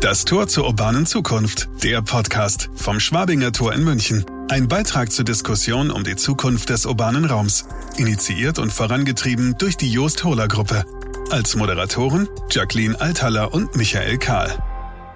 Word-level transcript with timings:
Das 0.00 0.24
Tor 0.24 0.48
zur 0.48 0.64
urbanen 0.64 1.04
Zukunft, 1.04 1.68
der 1.84 2.00
Podcast 2.00 2.70
vom 2.74 3.00
Schwabinger 3.00 3.52
Tor 3.52 3.74
in 3.74 3.84
München. 3.84 4.24
Ein 4.48 4.66
Beitrag 4.66 5.12
zur 5.12 5.26
Diskussion 5.26 5.90
um 5.90 6.04
die 6.04 6.16
Zukunft 6.16 6.70
des 6.70 6.86
urbanen 6.86 7.26
Raums. 7.26 7.66
Initiiert 7.98 8.58
und 8.58 8.72
vorangetrieben 8.72 9.56
durch 9.58 9.76
die 9.76 9.92
Joost 9.92 10.24
Hohler 10.24 10.48
Gruppe. 10.48 10.86
Als 11.30 11.54
Moderatoren 11.54 12.30
Jacqueline 12.50 12.98
Althaller 12.98 13.52
und 13.52 13.76
Michael 13.76 14.16
Kahl. 14.16 14.64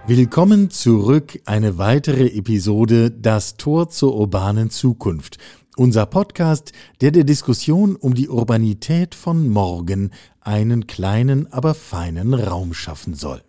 Willkommen 0.06 0.68
zurück, 0.68 1.40
eine 1.46 1.78
weitere 1.78 2.26
Episode 2.26 3.10
Das 3.10 3.56
Tor 3.56 3.88
zur 3.88 4.14
urbanen 4.14 4.68
Zukunft. 4.68 5.38
Unser 5.78 6.04
Podcast, 6.04 6.72
der 7.00 7.10
der 7.10 7.24
Diskussion 7.24 7.96
um 7.96 8.12
die 8.14 8.28
Urbanität 8.28 9.14
von 9.14 9.48
morgen 9.48 10.10
einen 10.42 10.86
kleinen, 10.86 11.50
aber 11.50 11.72
feinen 11.72 12.34
Raum 12.34 12.74
schaffen 12.74 13.14
soll. 13.14 13.40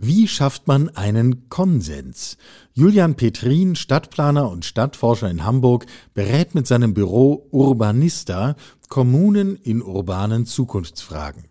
Wie 0.00 0.28
schafft 0.28 0.68
man 0.68 0.90
einen 0.90 1.48
Konsens? 1.48 2.36
Julian 2.72 3.16
Petrin, 3.16 3.74
Stadtplaner 3.74 4.48
und 4.48 4.64
Stadtforscher 4.64 5.28
in 5.28 5.44
Hamburg, 5.44 5.86
berät 6.14 6.54
mit 6.54 6.68
seinem 6.68 6.94
Büro 6.94 7.48
Urbanista 7.50 8.54
Kommunen 8.88 9.56
in 9.56 9.82
urbanen 9.82 10.46
Zukunftsfragen. 10.46 11.46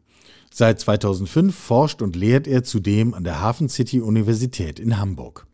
Seit 0.50 0.80
2005 0.80 1.54
forscht 1.54 2.02
und 2.02 2.16
lehrt 2.16 2.48
er 2.48 2.64
zudem 2.64 3.14
an 3.14 3.26
der 3.26 3.42
Hafen 3.42 3.68
City 3.68 4.00
Universität 4.00 4.80
in 4.80 4.98
Hamburg. 4.98 5.46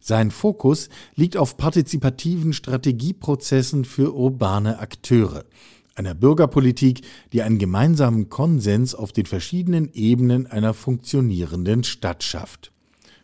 Sein 0.00 0.30
Fokus 0.30 0.88
liegt 1.16 1.36
auf 1.36 1.58
partizipativen 1.58 2.54
Strategieprozessen 2.54 3.84
für 3.84 4.14
urbane 4.14 4.78
Akteure– 4.78 5.44
einer 5.98 6.14
Bürgerpolitik, 6.14 7.02
die 7.32 7.42
einen 7.42 7.58
gemeinsamen 7.58 8.28
Konsens 8.28 8.94
auf 8.94 9.12
den 9.12 9.26
verschiedenen 9.26 9.92
Ebenen 9.92 10.46
einer 10.46 10.72
funktionierenden 10.72 11.84
Stadt 11.84 12.22
schafft. 12.22 12.72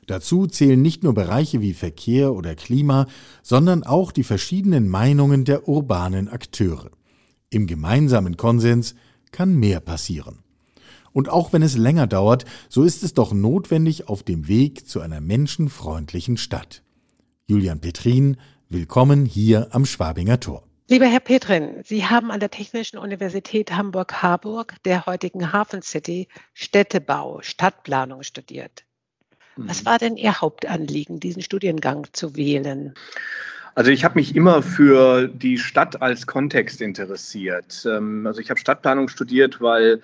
Dazu 0.07 0.47
zählen 0.47 0.83
nicht 0.83 1.03
nur 1.03 1.15
Bereiche 1.15 1.61
wie 1.61 1.73
Verkehr 1.73 2.35
oder 2.35 2.55
Klima, 2.55 3.07
sondern 3.43 3.85
auch 3.85 4.13
die 4.13 4.25
verschiedenen 4.25 4.89
Meinungen 4.89 5.45
der 5.45 5.69
urbanen 5.69 6.29
Akteure. 6.29 6.91
Im 7.49 7.67
gemeinsamen 7.67 8.37
Konsens 8.37 8.95
kann 9.31 9.55
mehr 9.55 9.81
passieren. 9.81 10.41
Und 11.13 11.29
auch 11.29 11.53
wenn 11.53 11.63
es 11.63 11.77
länger 11.77 12.09
dauert, 12.09 12.45
so 12.69 12.83
ist 12.83 13.05
es 13.05 13.15
doch 13.15 13.33
notwendig 13.33 14.09
auf 14.09 14.25
dem 14.25 14.49
Weg 14.49 14.89
zu 14.89 15.01
einer 15.01 15.21
menschenfreundlichen 15.21 16.37
Stadt. 16.37 16.83
Julian 17.47 17.81
Petrin, 17.81 18.37
willkommen 18.69 19.25
hier 19.25 19.69
am 19.75 19.87
Schwabinger 19.87 20.41
Tor. 20.41 20.65
Lieber 20.87 21.07
Herr 21.07 21.21
Petrin, 21.21 21.83
Sie 21.83 22.05
haben 22.05 22.31
an 22.31 22.41
der 22.41 22.51
Technischen 22.51 22.99
Universität 22.99 23.73
Hamburg-Harburg, 23.73 24.75
der 24.85 25.07
heutigen 25.07 25.51
Hafen 25.51 25.81
City, 25.81 26.29
Städtebau, 26.53 27.41
Stadtplanung 27.41 28.23
studiert. 28.23 28.85
Was 29.57 29.81
mhm. 29.81 29.87
war 29.87 29.99
denn 29.99 30.17
Ihr 30.19 30.43
Hauptanliegen, 30.43 31.21
diesen 31.21 31.41
Studiengang 31.41 32.07
zu 32.13 32.37
wählen? 32.37 32.93
Also 33.75 33.91
ich 33.91 34.05
habe 34.05 34.17
mich 34.17 34.37
immer 34.37 34.63
für 34.63 35.27
die 35.27 35.57
Stadt 35.57 36.03
als 36.03 36.27
Kontext 36.27 36.83
interessiert. 36.83 37.87
Ähm, 37.87 38.27
also 38.27 38.43
ich 38.43 38.51
habe 38.51 38.61
Stadtplanung 38.61 39.09
studiert, 39.09 39.63
weil 39.63 40.03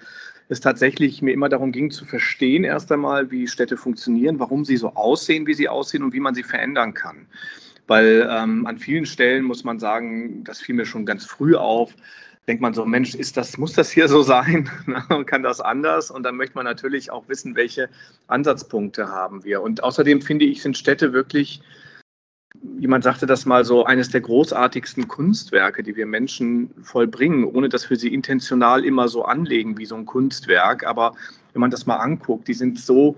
es 0.48 0.60
tatsächlich 0.60 1.20
mir 1.20 1.32
immer 1.32 1.50
darum 1.50 1.72
ging 1.72 1.90
zu 1.90 2.06
verstehen 2.06 2.64
erst 2.64 2.90
einmal, 2.90 3.30
wie 3.30 3.46
Städte 3.48 3.76
funktionieren, 3.76 4.38
warum 4.38 4.64
sie 4.64 4.78
so 4.78 4.94
aussehen, 4.94 5.46
wie 5.46 5.54
sie 5.54 5.68
aussehen 5.68 6.02
und 6.02 6.14
wie 6.14 6.20
man 6.20 6.34
sie 6.34 6.42
verändern 6.42 6.94
kann 6.94 7.26
weil 7.90 8.28
ähm, 8.30 8.66
an 8.66 8.78
vielen 8.78 9.04
Stellen 9.04 9.42
muss 9.42 9.64
man 9.64 9.80
sagen, 9.80 10.44
das 10.44 10.60
fiel 10.60 10.76
mir 10.76 10.86
schon 10.86 11.04
ganz 11.04 11.26
früh 11.26 11.56
auf, 11.56 11.92
denkt 12.46 12.62
man 12.62 12.72
so, 12.72 12.84
Mensch, 12.84 13.16
ist 13.16 13.36
das, 13.36 13.58
muss 13.58 13.72
das 13.72 13.90
hier 13.90 14.06
so 14.06 14.22
sein? 14.22 14.70
Kann 15.26 15.42
das 15.42 15.60
anders? 15.60 16.08
Und 16.12 16.22
dann 16.22 16.36
möchte 16.36 16.54
man 16.54 16.66
natürlich 16.66 17.10
auch 17.10 17.28
wissen, 17.28 17.56
welche 17.56 17.88
Ansatzpunkte 18.28 19.08
haben 19.08 19.42
wir. 19.42 19.60
Und 19.60 19.82
außerdem 19.82 20.22
finde 20.22 20.44
ich, 20.44 20.62
sind 20.62 20.78
Städte 20.78 21.12
wirklich, 21.12 21.62
jemand 22.78 23.02
sagte 23.02 23.26
das 23.26 23.44
mal 23.44 23.64
so, 23.64 23.84
eines 23.84 24.08
der 24.08 24.20
großartigsten 24.20 25.08
Kunstwerke, 25.08 25.82
die 25.82 25.96
wir 25.96 26.06
Menschen 26.06 26.70
vollbringen, 26.84 27.42
ohne 27.42 27.68
dass 27.68 27.90
wir 27.90 27.96
sie 27.96 28.14
intentional 28.14 28.84
immer 28.84 29.08
so 29.08 29.24
anlegen 29.24 29.78
wie 29.78 29.86
so 29.86 29.96
ein 29.96 30.06
Kunstwerk. 30.06 30.86
Aber 30.86 31.16
wenn 31.54 31.60
man 31.60 31.72
das 31.72 31.86
mal 31.86 31.96
anguckt, 31.96 32.46
die 32.46 32.54
sind 32.54 32.78
so 32.78 33.16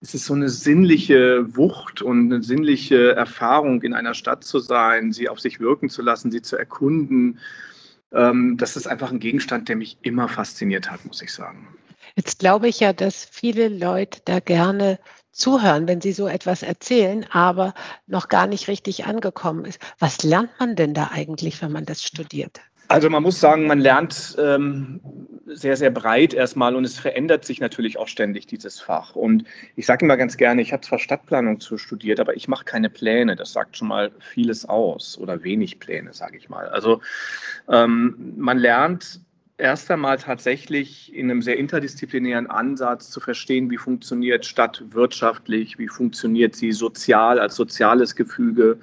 es 0.00 0.14
ist 0.14 0.26
so 0.26 0.34
eine 0.34 0.48
sinnliche 0.48 1.56
Wucht 1.56 2.02
und 2.02 2.32
eine 2.32 2.42
sinnliche 2.42 3.16
Erfahrung, 3.16 3.82
in 3.82 3.94
einer 3.94 4.14
Stadt 4.14 4.44
zu 4.44 4.60
sein, 4.60 5.12
sie 5.12 5.28
auf 5.28 5.40
sich 5.40 5.58
wirken 5.58 5.88
zu 5.88 6.02
lassen, 6.02 6.30
sie 6.30 6.42
zu 6.42 6.56
erkunden. 6.56 7.38
Ähm, 8.12 8.56
das 8.56 8.76
ist 8.76 8.86
einfach 8.86 9.10
ein 9.10 9.18
Gegenstand, 9.18 9.68
der 9.68 9.76
mich 9.76 9.98
immer 10.02 10.28
fasziniert 10.28 10.90
hat, 10.90 11.04
muss 11.04 11.20
ich 11.20 11.32
sagen. 11.32 11.68
Jetzt 12.14 12.38
glaube 12.38 12.68
ich 12.68 12.80
ja, 12.80 12.92
dass 12.92 13.24
viele 13.24 13.68
Leute 13.68 14.20
da 14.24 14.40
gerne 14.40 14.98
zuhören, 15.32 15.86
wenn 15.88 16.00
sie 16.00 16.12
so 16.12 16.26
etwas 16.26 16.62
erzählen, 16.62 17.26
aber 17.30 17.74
noch 18.06 18.28
gar 18.28 18.46
nicht 18.46 18.68
richtig 18.68 19.04
angekommen 19.04 19.64
ist. 19.64 19.80
Was 19.98 20.22
lernt 20.22 20.50
man 20.58 20.74
denn 20.74 20.94
da 20.94 21.10
eigentlich, 21.12 21.60
wenn 21.60 21.72
man 21.72 21.84
das 21.84 22.02
studiert? 22.02 22.60
Also 22.88 23.10
man 23.10 23.22
muss 23.22 23.38
sagen, 23.38 23.66
man 23.66 23.80
lernt 23.80 24.34
ähm, 24.38 25.00
sehr, 25.46 25.76
sehr 25.76 25.90
breit 25.90 26.34
erstmal 26.34 26.74
und 26.74 26.84
es 26.84 26.98
verändert 26.98 27.44
sich 27.44 27.60
natürlich 27.60 27.98
auch 27.98 28.08
ständig 28.08 28.46
dieses 28.46 28.80
Fach. 28.80 29.14
Und 29.14 29.44
ich 29.76 29.86
sage 29.86 30.04
immer 30.04 30.16
ganz 30.16 30.36
gerne, 30.36 30.62
ich 30.62 30.72
habe 30.72 30.82
zwar 30.82 30.98
Stadtplanung 30.98 31.60
zu 31.60 31.76
studiert, 31.76 32.18
aber 32.18 32.34
ich 32.36 32.48
mache 32.48 32.64
keine 32.64 32.90
Pläne. 32.90 33.36
Das 33.36 33.52
sagt 33.52 33.76
schon 33.76 33.88
mal 33.88 34.10
vieles 34.20 34.66
aus 34.66 35.18
oder 35.18 35.42
wenig 35.42 35.78
Pläne, 35.80 36.12
sage 36.12 36.38
ich 36.38 36.48
mal. 36.48 36.68
Also 36.68 37.00
ähm, 37.68 38.34
man 38.36 38.58
lernt 38.58 39.20
erst 39.58 39.90
einmal 39.90 40.18
tatsächlich 40.18 41.14
in 41.14 41.30
einem 41.30 41.42
sehr 41.42 41.58
interdisziplinären 41.58 42.48
Ansatz 42.48 43.10
zu 43.10 43.20
verstehen, 43.20 43.70
wie 43.70 43.76
funktioniert 43.76 44.46
Stadt 44.46 44.82
wirtschaftlich, 44.90 45.78
wie 45.78 45.88
funktioniert 45.88 46.54
sie 46.54 46.72
sozial 46.72 47.40
als 47.40 47.56
soziales 47.56 48.14
Gefüge 48.14 48.78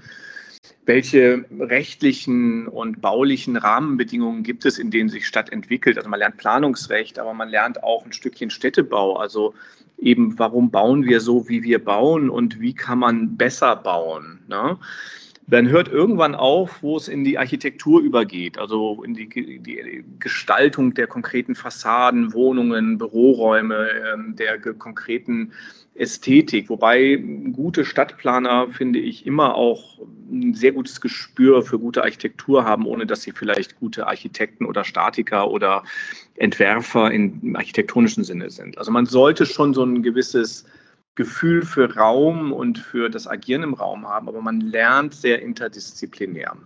welche 0.85 1.45
rechtlichen 1.59 2.67
und 2.67 3.01
baulichen 3.01 3.57
Rahmenbedingungen 3.57 4.43
gibt 4.43 4.65
es, 4.65 4.77
in 4.77 4.91
denen 4.91 5.09
sich 5.09 5.27
Stadt 5.27 5.51
entwickelt. 5.51 5.97
Also 5.97 6.09
man 6.09 6.19
lernt 6.19 6.37
Planungsrecht, 6.37 7.17
aber 7.17 7.33
man 7.33 7.49
lernt 7.49 7.83
auch 7.83 8.05
ein 8.05 8.13
Stückchen 8.13 8.51
Städtebau. 8.51 9.15
Also 9.15 9.53
eben, 9.97 10.37
warum 10.37 10.69
bauen 10.69 11.03
wir 11.03 11.21
so, 11.21 11.49
wie 11.49 11.63
wir 11.63 11.83
bauen 11.83 12.29
und 12.29 12.59
wie 12.59 12.73
kann 12.73 12.99
man 12.99 13.35
besser 13.35 13.75
bauen. 13.75 14.41
Ne? 14.47 14.77
Man 15.47 15.69
hört 15.69 15.87
irgendwann 15.87 16.33
auf, 16.33 16.81
wo 16.81 16.97
es 16.97 17.07
in 17.07 17.23
die 17.23 17.37
Architektur 17.37 18.01
übergeht, 18.01 18.57
also 18.57 19.03
in 19.03 19.13
die, 19.13 19.29
die 19.29 20.03
Gestaltung 20.19 20.95
der 20.95 21.05
konkreten 21.05 21.53
Fassaden, 21.53 22.33
Wohnungen, 22.33 22.97
Büroräume, 22.97 23.89
ähm, 24.11 24.35
der 24.35 24.59
konkreten 24.59 25.51
Ästhetik. 25.95 26.69
Wobei 26.69 27.15
gute 27.53 27.85
Stadtplaner, 27.85 28.67
finde 28.69 28.99
ich, 28.99 29.25
immer 29.25 29.55
auch 29.55 29.99
ein 30.29 30.53
sehr 30.53 30.73
gutes 30.73 30.99
Gespür 31.01 31.63
für 31.63 31.79
gute 31.79 32.03
Architektur 32.03 32.65
haben, 32.65 32.85
ohne 32.85 33.05
dass 33.05 33.21
sie 33.21 33.31
vielleicht 33.31 33.79
gute 33.79 34.07
Architekten 34.07 34.65
oder 34.65 34.83
Statiker 34.83 35.49
oder 35.49 35.83
Entwerfer 36.35 37.11
im 37.11 37.55
architektonischen 37.55 38.23
Sinne 38.23 38.49
sind. 38.49 38.77
Also 38.77 38.91
man 38.91 39.05
sollte 39.05 39.45
schon 39.45 39.73
so 39.73 39.83
ein 39.83 40.03
gewisses 40.03 40.65
Gefühl 41.15 41.63
für 41.63 41.95
Raum 41.95 42.51
und 42.51 42.77
für 42.77 43.09
das 43.09 43.25
Agieren 43.25 43.63
im 43.63 43.73
Raum 43.73 44.05
haben, 44.05 44.27
aber 44.27 44.41
man 44.41 44.59
lernt 44.59 45.13
sehr 45.13 45.41
interdisziplinär. 45.41 46.57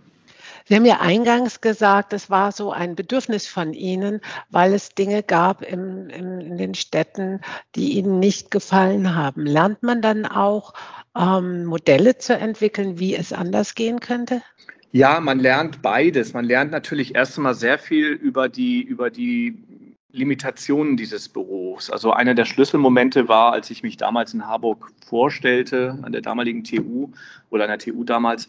Sie 0.69 0.75
haben 0.75 0.85
ja 0.85 0.99
eingangs 0.99 1.61
gesagt, 1.61 2.13
es 2.13 2.29
war 2.29 2.51
so 2.51 2.71
ein 2.71 2.95
Bedürfnis 2.95 3.47
von 3.47 3.73
Ihnen, 3.73 4.21
weil 4.51 4.75
es 4.75 4.89
Dinge 4.89 5.23
gab 5.23 5.63
im, 5.63 6.09
im, 6.09 6.39
in 6.39 6.57
den 6.59 6.75
Städten, 6.75 7.41
die 7.73 7.93
Ihnen 7.97 8.19
nicht 8.19 8.51
gefallen 8.51 9.15
haben. 9.15 9.47
Lernt 9.47 9.81
man 9.81 10.03
dann 10.03 10.27
auch 10.27 10.75
ähm, 11.17 11.65
Modelle 11.65 12.19
zu 12.19 12.37
entwickeln, 12.37 12.99
wie 12.99 13.15
es 13.15 13.33
anders 13.33 13.73
gehen 13.73 13.99
könnte? 13.99 14.43
Ja, 14.91 15.19
man 15.19 15.39
lernt 15.39 15.81
beides. 15.81 16.33
Man 16.33 16.45
lernt 16.45 16.69
natürlich 16.71 17.15
erst 17.15 17.37
einmal 17.37 17.55
sehr 17.55 17.79
viel 17.79 18.09
über 18.09 18.47
die, 18.47 18.83
über 18.83 19.09
die 19.09 19.95
Limitationen 20.11 20.97
dieses 20.97 21.29
Berufs. 21.29 21.89
Also 21.89 22.13
einer 22.13 22.35
der 22.35 22.45
Schlüsselmomente 22.45 23.27
war, 23.27 23.53
als 23.53 23.71
ich 23.71 23.81
mich 23.81 23.97
damals 23.97 24.35
in 24.35 24.45
Harburg 24.45 24.91
vorstellte, 25.03 25.97
an 26.03 26.11
der 26.11 26.21
damaligen 26.21 26.63
TU 26.63 27.09
oder 27.49 27.63
an 27.63 27.69
der 27.69 27.79
TU 27.79 28.03
damals, 28.03 28.47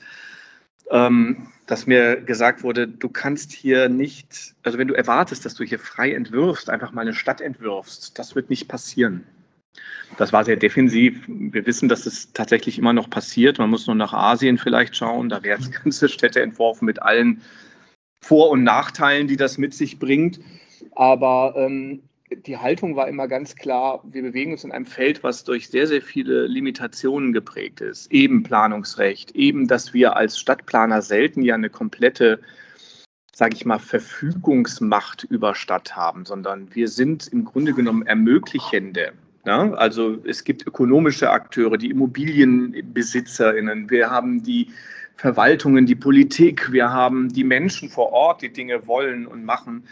ähm, 0.90 1.48
dass 1.66 1.86
mir 1.86 2.16
gesagt 2.16 2.62
wurde, 2.62 2.88
du 2.88 3.08
kannst 3.08 3.52
hier 3.52 3.88
nicht, 3.88 4.54
also 4.62 4.76
wenn 4.76 4.88
du 4.88 4.94
erwartest, 4.94 5.44
dass 5.44 5.54
du 5.54 5.64
hier 5.64 5.78
frei 5.78 6.12
entwirfst, 6.12 6.68
einfach 6.68 6.92
mal 6.92 7.02
eine 7.02 7.14
Stadt 7.14 7.40
entwirfst, 7.40 8.18
das 8.18 8.34
wird 8.34 8.50
nicht 8.50 8.68
passieren. 8.68 9.24
Das 10.18 10.32
war 10.32 10.44
sehr 10.44 10.56
defensiv. 10.56 11.22
Wir 11.28 11.64
wissen, 11.66 11.88
dass 11.88 12.06
es 12.06 12.32
tatsächlich 12.32 12.78
immer 12.78 12.92
noch 12.92 13.08
passiert. 13.08 13.58
Man 13.58 13.70
muss 13.70 13.86
nur 13.86 13.94
nach 13.94 14.12
Asien 14.12 14.58
vielleicht 14.58 14.96
schauen. 14.96 15.28
Da 15.28 15.44
werden 15.44 15.70
ganze 15.84 16.08
Städte 16.08 16.42
entworfen 16.42 16.84
mit 16.86 17.00
allen 17.00 17.42
Vor- 18.22 18.50
und 18.50 18.64
Nachteilen, 18.64 19.28
die 19.28 19.36
das 19.36 19.56
mit 19.56 19.72
sich 19.72 20.00
bringt. 20.00 20.40
Aber 20.96 21.54
ähm, 21.56 22.02
die 22.30 22.56
Haltung 22.56 22.96
war 22.96 23.08
immer 23.08 23.28
ganz 23.28 23.56
klar, 23.56 24.02
wir 24.04 24.22
bewegen 24.22 24.52
uns 24.52 24.64
in 24.64 24.72
einem 24.72 24.86
Feld, 24.86 25.22
was 25.22 25.44
durch 25.44 25.68
sehr, 25.68 25.86
sehr 25.86 26.02
viele 26.02 26.46
Limitationen 26.46 27.32
geprägt 27.32 27.80
ist. 27.80 28.12
Eben 28.12 28.42
Planungsrecht, 28.42 29.32
eben, 29.32 29.66
dass 29.66 29.92
wir 29.92 30.16
als 30.16 30.38
Stadtplaner 30.38 31.02
selten 31.02 31.42
ja 31.42 31.54
eine 31.54 31.70
komplette, 31.70 32.40
sage 33.32 33.56
ich 33.56 33.64
mal, 33.64 33.78
Verfügungsmacht 33.78 35.24
über 35.24 35.54
Stadt 35.54 35.96
haben, 35.96 36.24
sondern 36.24 36.74
wir 36.74 36.88
sind 36.88 37.28
im 37.28 37.44
Grunde 37.44 37.72
genommen 37.72 38.06
Ermöglichende. 38.06 39.12
Ja, 39.46 39.72
also 39.72 40.18
es 40.24 40.44
gibt 40.44 40.66
ökonomische 40.66 41.30
Akteure, 41.30 41.78
die 41.78 41.90
Immobilienbesitzerinnen, 41.90 43.88
wir 43.90 44.10
haben 44.10 44.42
die 44.42 44.68
Verwaltungen, 45.16 45.86
die 45.86 45.94
Politik, 45.94 46.72
wir 46.72 46.90
haben 46.90 47.30
die 47.30 47.44
Menschen 47.44 47.88
vor 47.88 48.12
Ort, 48.12 48.42
die 48.42 48.52
Dinge 48.52 48.86
wollen 48.86 49.26
und 49.26 49.44
machen. 49.44 49.84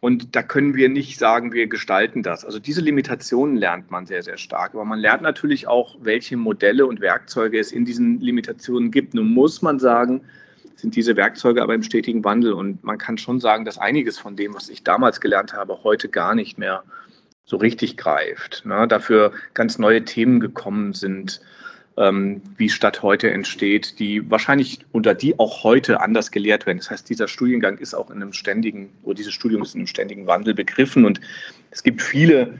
Und 0.00 0.36
da 0.36 0.42
können 0.42 0.76
wir 0.76 0.88
nicht 0.88 1.18
sagen, 1.18 1.52
wir 1.52 1.66
gestalten 1.66 2.22
das. 2.22 2.44
Also 2.44 2.60
diese 2.60 2.80
Limitationen 2.80 3.56
lernt 3.56 3.90
man 3.90 4.06
sehr, 4.06 4.22
sehr 4.22 4.36
stark. 4.36 4.74
Aber 4.74 4.84
man 4.84 5.00
lernt 5.00 5.22
natürlich 5.22 5.66
auch, 5.66 5.96
welche 6.00 6.36
Modelle 6.36 6.86
und 6.86 7.00
Werkzeuge 7.00 7.58
es 7.58 7.72
in 7.72 7.84
diesen 7.84 8.20
Limitationen 8.20 8.92
gibt. 8.92 9.14
Nun 9.14 9.30
muss 9.30 9.60
man 9.60 9.80
sagen, 9.80 10.22
sind 10.76 10.94
diese 10.94 11.16
Werkzeuge 11.16 11.62
aber 11.62 11.74
im 11.74 11.82
stetigen 11.82 12.22
Wandel. 12.22 12.52
Und 12.52 12.84
man 12.84 12.98
kann 12.98 13.18
schon 13.18 13.40
sagen, 13.40 13.64
dass 13.64 13.78
einiges 13.78 14.18
von 14.20 14.36
dem, 14.36 14.54
was 14.54 14.68
ich 14.68 14.84
damals 14.84 15.20
gelernt 15.20 15.52
habe, 15.52 15.82
heute 15.82 16.08
gar 16.08 16.36
nicht 16.36 16.58
mehr 16.58 16.84
so 17.44 17.56
richtig 17.56 17.96
greift. 17.96 18.64
Ne? 18.66 18.86
Dafür 18.86 19.32
ganz 19.54 19.78
neue 19.78 20.04
Themen 20.04 20.38
gekommen 20.38 20.92
sind, 20.92 21.40
ähm, 21.98 22.42
wie 22.56 22.68
Stadt 22.68 23.02
heute 23.02 23.30
entsteht, 23.30 23.98
die 23.98 24.30
wahrscheinlich 24.30 24.80
unter 24.92 25.14
die 25.14 25.38
auch 25.38 25.64
heute 25.64 26.00
anders 26.00 26.30
gelehrt 26.30 26.66
werden. 26.66 26.78
Das 26.78 26.90
heißt, 26.90 27.08
dieser 27.08 27.28
Studiengang 27.28 27.78
ist 27.78 27.94
auch 27.94 28.10
in 28.10 28.16
einem 28.16 28.32
ständigen, 28.32 28.90
oder 29.02 29.14
dieses 29.14 29.34
Studium 29.34 29.62
ist 29.62 29.74
in 29.74 29.80
einem 29.80 29.86
ständigen 29.86 30.26
Wandel 30.26 30.54
begriffen. 30.54 31.04
Und 31.04 31.20
es 31.70 31.82
gibt 31.82 32.02
viele 32.02 32.58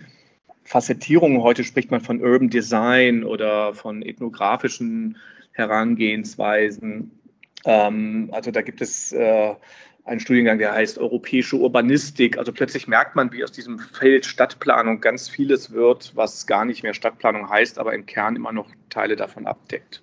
Facettierungen. 0.64 1.42
Heute 1.42 1.64
spricht 1.64 1.90
man 1.90 2.00
von 2.00 2.20
Urban 2.20 2.50
Design 2.50 3.24
oder 3.24 3.74
von 3.74 4.02
ethnografischen 4.02 5.16
Herangehensweisen. 5.52 7.10
Ähm, 7.64 8.28
also 8.32 8.50
da 8.50 8.62
gibt 8.62 8.80
es 8.80 9.12
äh, 9.12 9.54
einen 10.08 10.20
Studiengang, 10.20 10.58
der 10.58 10.72
heißt 10.72 10.98
Europäische 10.98 11.56
Urbanistik. 11.56 12.38
Also 12.38 12.52
plötzlich 12.52 12.88
merkt 12.88 13.14
man, 13.16 13.32
wie 13.32 13.44
aus 13.44 13.52
diesem 13.52 13.78
Feld 13.78 14.26
Stadtplanung 14.26 15.00
ganz 15.00 15.28
vieles 15.28 15.72
wird, 15.72 16.12
was 16.14 16.46
gar 16.46 16.64
nicht 16.64 16.82
mehr 16.82 16.94
Stadtplanung 16.94 17.48
heißt, 17.48 17.78
aber 17.78 17.94
im 17.94 18.06
Kern 18.06 18.36
immer 18.36 18.52
noch 18.52 18.68
Teile 18.90 19.16
davon 19.16 19.46
abdeckt. 19.46 20.02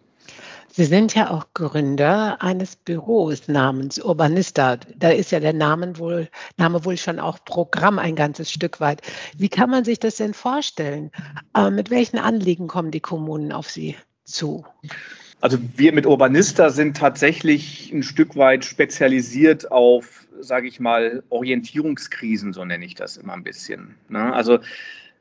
Sie 0.67 0.85
sind 0.85 1.15
ja 1.15 1.29
auch 1.29 1.45
Gründer 1.53 2.41
eines 2.41 2.75
Büros 2.75 3.47
namens 3.47 3.97
Urbanista. 3.97 4.77
Da 4.97 5.09
ist 5.09 5.31
ja 5.31 5.39
der 5.39 5.53
Name 5.53 5.97
wohl, 5.97 6.29
Name 6.57 6.83
wohl 6.83 6.97
schon 6.97 7.19
auch 7.19 7.39
Programm 7.45 7.97
ein 7.97 8.17
ganzes 8.17 8.51
Stück 8.51 8.81
weit. 8.81 9.01
Wie 9.37 9.47
kann 9.47 9.69
man 9.69 9.85
sich 9.85 9.99
das 9.99 10.17
denn 10.17 10.33
vorstellen? 10.33 11.11
Mit 11.71 11.91
welchen 11.91 12.17
Anliegen 12.17 12.67
kommen 12.67 12.91
die 12.91 12.99
Kommunen 12.99 13.53
auf 13.53 13.69
Sie 13.69 13.95
zu? 14.25 14.65
Also 15.41 15.57
wir 15.75 15.93
mit 15.93 16.05
Urbanista 16.05 16.69
sind 16.69 16.97
tatsächlich 16.97 17.91
ein 17.91 18.03
Stück 18.03 18.35
weit 18.35 18.65
spezialisiert 18.65 19.71
auf, 19.71 20.25
sage 20.39 20.67
ich 20.67 20.79
mal, 20.79 21.23
Orientierungskrisen, 21.29 22.53
so 22.53 22.65
nenne 22.65 22.85
ich 22.85 22.95
das 22.95 23.17
immer 23.17 23.33
ein 23.33 23.43
bisschen. 23.43 23.95
Ne? 24.09 24.33
Also 24.33 24.59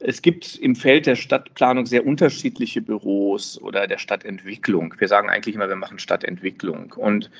es 0.06 0.20
gibt 0.20 0.56
im 0.56 0.76
Feld 0.76 1.06
der 1.06 1.16
Stadtplanung 1.16 1.86
sehr 1.86 2.06
unterschiedliche 2.06 2.82
Büros 2.82 3.58
oder 3.62 3.86
der 3.86 3.96
Stadtentwicklung. 3.96 4.94
Wir 4.98 5.08
sagen 5.08 5.30
eigentlich 5.30 5.54
immer, 5.54 5.68
wir 5.68 5.76
machen 5.76 5.98
Stadtentwicklung. 5.98 6.92
Und 6.92 7.30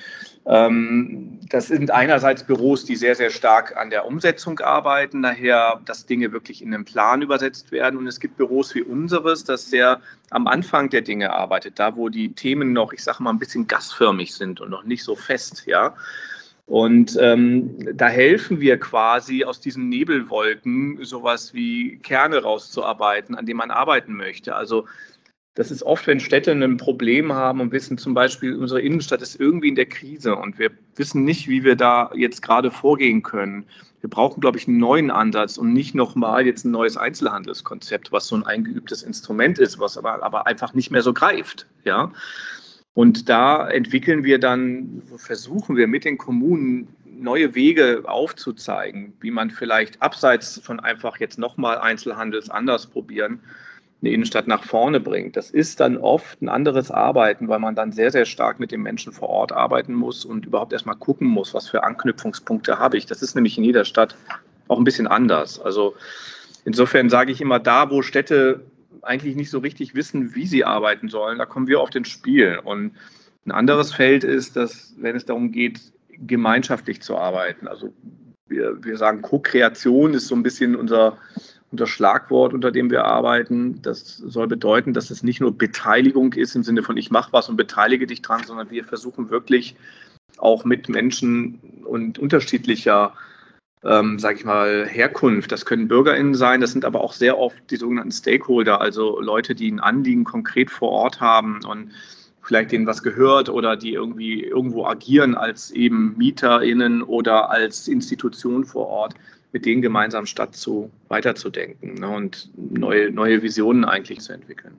ähm, 0.46 1.40
das 1.50 1.66
sind 1.66 1.90
einerseits 1.90 2.42
Büros, 2.42 2.86
die 2.86 2.96
sehr, 2.96 3.16
sehr 3.16 3.28
stark 3.28 3.76
an 3.76 3.90
der 3.90 4.06
Umsetzung 4.06 4.60
arbeiten, 4.60 5.20
daher, 5.20 5.78
dass 5.84 6.06
Dinge 6.06 6.32
wirklich 6.32 6.62
in 6.62 6.70
den 6.70 6.86
Plan 6.86 7.20
übersetzt 7.20 7.70
werden. 7.70 7.98
Und 7.98 8.06
es 8.06 8.18
gibt 8.18 8.38
Büros 8.38 8.74
wie 8.74 8.82
unseres, 8.82 9.44
das 9.44 9.68
sehr 9.68 10.00
am 10.30 10.46
Anfang 10.46 10.88
der 10.88 11.02
Dinge 11.02 11.34
arbeitet, 11.34 11.78
da 11.78 11.96
wo 11.96 12.08
die 12.08 12.32
Themen 12.32 12.72
noch, 12.72 12.94
ich 12.94 13.04
sage 13.04 13.22
mal, 13.22 13.30
ein 13.30 13.38
bisschen 13.38 13.66
gasförmig 13.66 14.34
sind 14.34 14.62
und 14.62 14.70
noch 14.70 14.84
nicht 14.84 15.04
so 15.04 15.14
fest, 15.14 15.64
ja. 15.66 15.94
Und 16.66 17.18
ähm, 17.20 17.76
da 17.94 18.08
helfen 18.08 18.60
wir 18.60 18.78
quasi 18.78 19.44
aus 19.44 19.60
diesen 19.60 19.88
Nebelwolken 19.90 21.04
sowas 21.04 21.52
wie 21.52 21.98
Kerne 21.98 22.42
rauszuarbeiten, 22.42 23.34
an 23.34 23.44
denen 23.44 23.58
man 23.58 23.70
arbeiten 23.70 24.14
möchte. 24.14 24.54
Also 24.56 24.86
das 25.54 25.70
ist 25.70 25.84
oft, 25.84 26.06
wenn 26.06 26.18
Städte 26.18 26.50
ein 26.50 26.76
Problem 26.78 27.32
haben 27.32 27.60
und 27.60 27.70
wissen 27.70 27.96
zum 27.96 28.12
Beispiel, 28.12 28.56
unsere 28.56 28.80
Innenstadt 28.80 29.22
ist 29.22 29.38
irgendwie 29.38 29.68
in 29.68 29.76
der 29.76 29.86
Krise 29.86 30.34
und 30.34 30.58
wir 30.58 30.70
wissen 30.96 31.24
nicht, 31.24 31.48
wie 31.48 31.62
wir 31.62 31.76
da 31.76 32.10
jetzt 32.14 32.42
gerade 32.42 32.70
vorgehen 32.70 33.22
können. 33.22 33.66
Wir 34.00 34.10
brauchen, 34.10 34.40
glaube 34.40 34.58
ich, 34.58 34.66
einen 34.66 34.78
neuen 34.78 35.10
Ansatz 35.10 35.56
und 35.56 35.72
nicht 35.72 35.94
nochmal 35.94 36.44
jetzt 36.44 36.64
ein 36.64 36.72
neues 36.72 36.96
Einzelhandelskonzept, 36.96 38.10
was 38.10 38.26
so 38.26 38.36
ein 38.36 38.44
eingeübtes 38.44 39.02
Instrument 39.02 39.58
ist, 39.58 39.78
was 39.78 39.96
aber, 39.96 40.22
aber 40.22 40.46
einfach 40.46 40.74
nicht 40.74 40.90
mehr 40.90 41.02
so 41.02 41.12
greift. 41.12 41.66
Ja. 41.84 42.10
Und 42.94 43.28
da 43.28 43.68
entwickeln 43.68 44.24
wir 44.24 44.38
dann, 44.38 45.02
versuchen 45.16 45.76
wir 45.76 45.88
mit 45.88 46.04
den 46.04 46.16
Kommunen 46.16 46.88
neue 47.04 47.54
Wege 47.54 48.02
aufzuzeigen, 48.04 49.12
wie 49.20 49.30
man 49.30 49.50
vielleicht 49.50 50.00
abseits 50.00 50.60
von 50.60 50.80
einfach 50.80 51.18
jetzt 51.18 51.38
nochmal 51.38 51.78
Einzelhandels 51.78 52.50
anders 52.50 52.86
probieren, 52.86 53.40
eine 54.00 54.12
Innenstadt 54.12 54.46
nach 54.46 54.64
vorne 54.64 55.00
bringt. 55.00 55.36
Das 55.36 55.50
ist 55.50 55.80
dann 55.80 55.96
oft 55.96 56.40
ein 56.42 56.48
anderes 56.48 56.90
Arbeiten, 56.90 57.48
weil 57.48 57.58
man 57.58 57.74
dann 57.74 57.90
sehr, 57.92 58.10
sehr 58.10 58.26
stark 58.26 58.60
mit 58.60 58.70
den 58.70 58.82
Menschen 58.82 59.12
vor 59.12 59.28
Ort 59.28 59.52
arbeiten 59.52 59.94
muss 59.94 60.24
und 60.24 60.46
überhaupt 60.46 60.72
erstmal 60.72 60.96
gucken 60.96 61.26
muss, 61.26 61.54
was 61.54 61.68
für 61.68 61.84
Anknüpfungspunkte 61.84 62.78
habe 62.78 62.96
ich. 62.96 63.06
Das 63.06 63.22
ist 63.22 63.34
nämlich 63.34 63.56
in 63.56 63.64
jeder 63.64 63.84
Stadt 63.84 64.16
auch 64.68 64.78
ein 64.78 64.84
bisschen 64.84 65.06
anders. 65.06 65.58
Also 65.58 65.94
insofern 66.64 67.08
sage 67.08 67.32
ich 67.32 67.40
immer, 67.40 67.58
da, 67.58 67.90
wo 67.90 68.02
Städte 68.02 68.60
eigentlich 69.02 69.36
nicht 69.36 69.50
so 69.50 69.58
richtig 69.58 69.94
wissen, 69.94 70.34
wie 70.34 70.46
sie 70.46 70.64
arbeiten 70.64 71.08
sollen. 71.08 71.38
Da 71.38 71.46
kommen 71.46 71.66
wir 71.66 71.80
auf 71.80 71.90
den 71.90 72.04
Spiel. 72.04 72.60
Und 72.62 72.92
ein 73.46 73.52
anderes 73.52 73.92
Feld 73.92 74.24
ist, 74.24 74.56
dass, 74.56 74.94
wenn 74.98 75.16
es 75.16 75.26
darum 75.26 75.52
geht, 75.52 75.80
gemeinschaftlich 76.08 77.02
zu 77.02 77.16
arbeiten, 77.16 77.66
also 77.66 77.92
wir, 78.46 78.82
wir 78.84 78.96
sagen, 78.96 79.22
Co-Kreation 79.22 80.14
ist 80.14 80.28
so 80.28 80.34
ein 80.34 80.42
bisschen 80.42 80.76
unser, 80.76 81.18
unser 81.70 81.86
Schlagwort, 81.86 82.54
unter 82.54 82.70
dem 82.70 82.90
wir 82.90 83.04
arbeiten. 83.04 83.80
Das 83.82 84.16
soll 84.18 84.46
bedeuten, 84.46 84.92
dass 84.92 85.10
es 85.10 85.22
nicht 85.22 85.40
nur 85.40 85.56
Beteiligung 85.56 86.32
ist 86.34 86.54
im 86.54 86.62
Sinne 86.62 86.82
von 86.82 86.96
ich 86.96 87.10
mache 87.10 87.32
was 87.32 87.48
und 87.48 87.56
beteilige 87.56 88.06
dich 88.06 88.22
dran, 88.22 88.44
sondern 88.44 88.70
wir 88.70 88.84
versuchen 88.84 89.30
wirklich 89.30 89.76
auch 90.38 90.64
mit 90.64 90.88
Menschen 90.88 91.58
und 91.84 92.18
unterschiedlicher 92.18 93.14
ähm, 93.84 94.18
sage 94.18 94.38
ich 94.38 94.44
mal, 94.44 94.86
Herkunft. 94.86 95.52
Das 95.52 95.66
können 95.66 95.88
BürgerInnen 95.88 96.34
sein, 96.34 96.60
das 96.60 96.72
sind 96.72 96.84
aber 96.84 97.02
auch 97.02 97.12
sehr 97.12 97.38
oft 97.38 97.70
die 97.70 97.76
sogenannten 97.76 98.12
Stakeholder, 98.12 98.80
also 98.80 99.20
Leute, 99.20 99.54
die 99.54 99.70
ein 99.70 99.80
Anliegen 99.80 100.24
konkret 100.24 100.70
vor 100.70 100.90
Ort 100.90 101.20
haben 101.20 101.60
und 101.64 101.90
vielleicht 102.42 102.72
denen 102.72 102.86
was 102.86 103.02
gehört 103.02 103.48
oder 103.48 103.76
die 103.76 103.92
irgendwie 103.92 104.42
irgendwo 104.42 104.84
agieren 104.86 105.34
als 105.34 105.70
eben 105.70 106.16
MieterInnen 106.18 107.02
oder 107.02 107.50
als 107.50 107.88
Institution 107.88 108.64
vor 108.64 108.86
Ort, 108.86 109.14
mit 109.52 109.64
denen 109.64 109.82
gemeinsam 109.82 110.26
Stadt 110.26 110.54
zu 110.54 110.90
weiterzudenken 111.08 111.94
ne, 111.94 112.08
und 112.08 112.50
neue, 112.56 113.10
neue 113.10 113.42
Visionen 113.42 113.84
eigentlich 113.84 114.20
zu 114.20 114.32
entwickeln. 114.32 114.74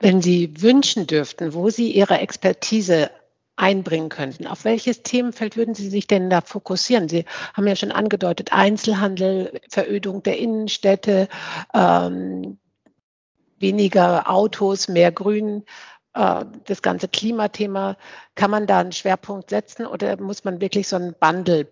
Wenn 0.00 0.22
Sie 0.22 0.62
wünschen 0.62 1.06
dürften, 1.06 1.54
wo 1.54 1.68
Sie 1.68 1.92
Ihre 1.92 2.18
Expertise 2.18 3.10
einbringen 3.56 4.08
könnten. 4.08 4.46
Auf 4.46 4.64
welches 4.64 5.02
Themenfeld 5.02 5.56
würden 5.56 5.74
Sie 5.74 5.88
sich 5.88 6.06
denn 6.06 6.30
da 6.30 6.40
fokussieren? 6.40 7.08
Sie 7.08 7.24
haben 7.54 7.66
ja 7.66 7.76
schon 7.76 7.92
angedeutet, 7.92 8.52
Einzelhandel, 8.52 9.60
Verödung 9.68 10.22
der 10.22 10.38
Innenstädte, 10.38 11.28
ähm, 11.72 12.58
weniger 13.60 14.28
Autos, 14.28 14.88
mehr 14.88 15.12
Grün, 15.12 15.64
äh, 16.14 16.44
das 16.64 16.82
ganze 16.82 17.08
Klimathema. 17.08 17.96
Kann 18.34 18.50
man 18.50 18.66
da 18.66 18.80
einen 18.80 18.92
Schwerpunkt 18.92 19.50
setzen 19.50 19.86
oder 19.86 20.20
muss 20.20 20.44
man 20.44 20.60
wirklich 20.60 20.88
so 20.88 20.96
einen 20.96 21.14
Bundle 21.18 21.68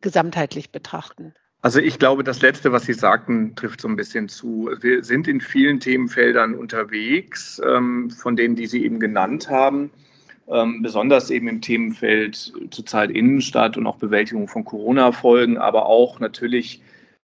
gesamtheitlich 0.00 0.72
betrachten? 0.72 1.34
Also 1.60 1.80
ich 1.80 1.98
glaube, 1.98 2.22
das 2.22 2.40
Letzte, 2.40 2.72
was 2.72 2.84
Sie 2.84 2.94
sagten, 2.94 3.56
trifft 3.56 3.80
so 3.80 3.88
ein 3.88 3.96
bisschen 3.96 4.28
zu. 4.28 4.70
Wir 4.80 5.02
sind 5.02 5.26
in 5.26 5.40
vielen 5.40 5.80
Themenfeldern 5.80 6.54
unterwegs, 6.54 7.60
ähm, 7.66 8.10
von 8.10 8.36
denen, 8.36 8.54
die 8.54 8.66
Sie 8.66 8.84
eben 8.84 9.00
genannt 9.00 9.50
haben 9.50 9.90
ähm, 10.50 10.82
besonders 10.82 11.30
eben 11.30 11.48
im 11.48 11.60
Themenfeld 11.60 12.52
zurzeit 12.70 13.10
Innenstadt 13.10 13.76
und 13.76 13.86
auch 13.86 13.96
Bewältigung 13.96 14.48
von 14.48 14.64
Corona-Folgen, 14.64 15.58
aber 15.58 15.86
auch 15.86 16.20
natürlich 16.20 16.82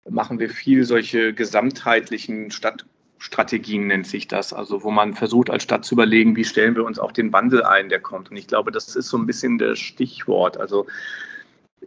machen 0.09 0.39
wir 0.39 0.51
viel 0.51 0.85
solche 0.85 1.33
gesamtheitlichen 1.33 2.51
Stadtstrategien, 2.51 3.87
nennt 3.87 4.07
sich 4.07 4.29
das, 4.29 4.53
also 4.53 4.83
wo 4.83 4.91
man 4.91 5.15
versucht 5.15 5.51
als 5.51 5.63
Stadt 5.63 5.85
zu 5.85 5.95
überlegen, 5.95 6.37
wie 6.37 6.45
stellen 6.45 6.75
wir 6.75 6.85
uns 6.85 6.99
auf 6.99 7.13
den 7.13 7.33
Wandel 7.33 7.63
ein, 7.63 7.89
der 7.89 8.01
kommt. 8.01 8.31
Und 8.31 8.37
ich 8.37 8.47
glaube, 8.47 8.71
das 8.71 8.95
ist 8.97 9.09
so 9.09 9.17
ein 9.17 9.27
bisschen 9.27 9.59
das 9.59 9.79
Stichwort. 9.79 10.59
Also 10.59 10.87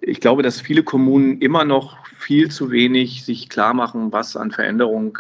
ich 0.02 0.20
glaube, 0.20 0.44
dass 0.44 0.62
viele 0.62 0.84
Kommunen 0.84 1.40
immer 1.42 1.66
noch 1.66 2.06
viel 2.18 2.50
zu 2.50 2.72
wenig 2.72 3.24
sich 3.26 3.50
klar 3.50 3.74
machen, 3.74 4.12
was 4.12 4.36
an 4.36 4.52
Veränderung 4.52 5.20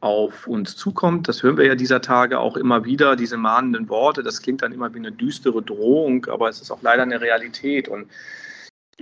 auf 0.00 0.46
uns 0.46 0.76
zukommt. 0.76 1.28
Das 1.28 1.42
hören 1.42 1.56
wir 1.56 1.66
ja 1.66 1.74
dieser 1.74 2.00
Tage 2.00 2.38
auch 2.38 2.56
immer 2.56 2.84
wieder, 2.84 3.16
diese 3.16 3.36
mahnenden 3.36 3.88
Worte. 3.88 4.22
Das 4.22 4.40
klingt 4.40 4.62
dann 4.62 4.72
immer 4.72 4.92
wie 4.94 4.98
eine 4.98 5.12
düstere 5.12 5.62
Drohung, 5.62 6.26
aber 6.26 6.48
es 6.48 6.60
ist 6.60 6.70
auch 6.70 6.82
leider 6.82 7.02
eine 7.02 7.20
Realität. 7.20 7.88
Und 7.88 8.08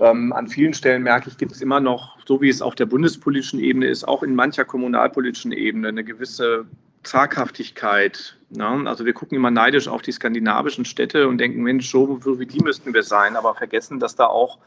ähm, 0.00 0.33
an 0.33 0.49
vielen 0.49 0.75
Stellen 0.75 1.02
merke 1.02 1.31
ich, 1.31 1.38
gibt 1.38 1.52
es 1.52 1.61
immer 1.61 1.81
noch, 1.81 2.19
so 2.26 2.40
wie 2.40 2.49
es 2.49 2.62
auf 2.62 2.75
der 2.75 2.87
bundespolitischen 2.87 3.61
Ebene 3.61 3.87
ist, 3.87 4.07
auch 4.07 4.23
in 4.23 4.35
mancher 4.35 4.64
kommunalpolitischen 4.64 5.52
Ebene 5.52 5.88
eine 5.88 6.05
gewisse 6.05 6.67
Zaghaftigkeit. 7.05 8.37
Ne? 8.50 8.83
Also 8.87 9.05
wir 9.05 9.12
gucken 9.12 9.37
immer 9.37 9.52
neidisch 9.52 9.87
auf 9.87 10.02
die 10.02 10.12
skandinavischen 10.12 10.85
Städte 10.85 11.28
und 11.28 11.38
denken, 11.38 11.62
Mensch, 11.62 11.88
so 11.88 12.38
wie 12.38 12.47
die 12.47 12.61
müssten 12.61 12.93
wir 12.93 13.05
sein, 13.05 13.37
aber 13.37 13.55
vergessen, 13.55 14.00
dass 14.00 14.17
da 14.17 14.26
auch 14.26 14.59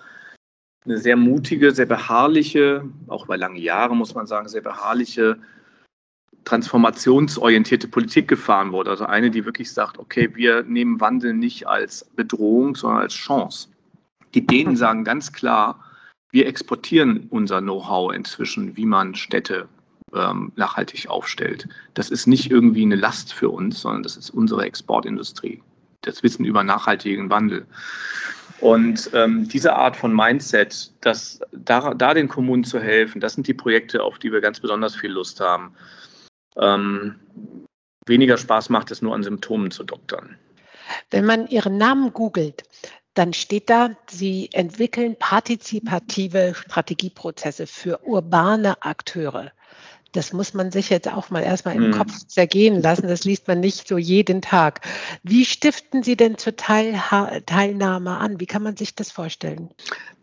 eine 0.85 0.97
sehr 0.97 1.17
mutige, 1.17 1.71
sehr 1.71 1.85
beharrliche, 1.85 2.85
auch 3.07 3.25
über 3.25 3.37
lange 3.37 3.59
Jahre 3.59 3.95
muss 3.95 4.15
man 4.15 4.27
sagen, 4.27 4.47
sehr 4.47 4.61
beharrliche 4.61 5.37
transformationsorientierte 6.45 7.87
Politik 7.87 8.27
gefahren 8.27 8.71
wurde. 8.71 8.89
Also 8.89 9.05
eine, 9.05 9.29
die 9.31 9.45
wirklich 9.45 9.71
sagt, 9.71 9.99
okay, 9.99 10.29
wir 10.33 10.63
nehmen 10.63 10.99
Wandel 10.99 11.33
nicht 11.33 11.67
als 11.67 12.05
Bedrohung, 12.15 12.75
sondern 12.75 13.01
als 13.01 13.13
Chance. 13.13 13.69
Die 14.33 14.45
Dänen 14.45 14.75
sagen 14.75 15.03
ganz 15.03 15.31
klar, 15.31 15.83
wir 16.31 16.47
exportieren 16.47 17.27
unser 17.29 17.61
Know-how 17.61 18.13
inzwischen, 18.13 18.77
wie 18.77 18.85
man 18.85 19.15
Städte 19.15 19.67
ähm, 20.13 20.51
nachhaltig 20.55 21.09
aufstellt. 21.09 21.67
Das 21.93 22.09
ist 22.09 22.27
nicht 22.27 22.49
irgendwie 22.49 22.83
eine 22.83 22.95
Last 22.95 23.33
für 23.33 23.49
uns, 23.49 23.81
sondern 23.81 24.03
das 24.03 24.17
ist 24.17 24.29
unsere 24.29 24.63
Exportindustrie. 24.63 25.61
Das 26.01 26.23
Wissen 26.23 26.45
über 26.45 26.63
nachhaltigen 26.63 27.29
Wandel. 27.29 27.65
Und 28.61 29.09
ähm, 29.13 29.47
diese 29.47 29.75
Art 29.75 29.95
von 29.97 30.15
Mindset, 30.15 30.91
das, 31.01 31.39
da, 31.51 31.93
da, 31.93 32.13
den 32.13 32.27
Kommunen 32.27 32.63
zu 32.63 32.79
helfen, 32.79 33.19
das 33.19 33.33
sind 33.33 33.47
die 33.47 33.53
Projekte, 33.53 34.03
auf 34.03 34.19
die 34.19 34.31
wir 34.31 34.39
ganz 34.39 34.59
besonders 34.59 34.95
viel 34.95 35.11
Lust 35.11 35.39
haben. 35.39 35.73
Ähm, 36.57 37.19
weniger 38.05 38.37
Spaß 38.37 38.69
macht 38.69 38.91
es 38.91 39.01
nur 39.01 39.15
an 39.15 39.23
Symptomen 39.23 39.71
zu 39.71 39.83
doktern. 39.83 40.37
Wenn 41.09 41.25
man 41.25 41.47
Ihren 41.47 41.77
Namen 41.77 42.13
googelt, 42.13 42.63
dann 43.13 43.33
steht 43.33 43.69
da, 43.69 43.95
Sie 44.09 44.49
entwickeln 44.53 45.17
partizipative 45.17 46.53
Strategieprozesse 46.55 47.67
für 47.67 48.05
urbane 48.05 48.81
Akteure. 48.81 49.51
Das 50.13 50.33
muss 50.33 50.53
man 50.53 50.71
sich 50.71 50.89
jetzt 50.89 51.11
auch 51.11 51.29
mal 51.29 51.41
erstmal 51.41 51.75
im 51.75 51.85
hm. 51.85 51.97
Kopf 51.97 52.27
zergehen 52.27 52.81
lassen. 52.81 53.07
Das 53.07 53.23
liest 53.23 53.47
man 53.47 53.59
nicht 53.61 53.87
so 53.87 53.97
jeden 53.97 54.41
Tag. 54.41 54.81
Wie 55.23 55.45
stiften 55.45 56.03
Sie 56.03 56.17
denn 56.17 56.37
zur 56.37 56.55
Teilha 56.55 57.39
Teilnahme 57.45 58.17
an? 58.17 58.39
Wie 58.39 58.45
kann 58.45 58.63
man 58.63 58.75
sich 58.75 58.93
das 58.93 59.11
vorstellen? 59.11 59.69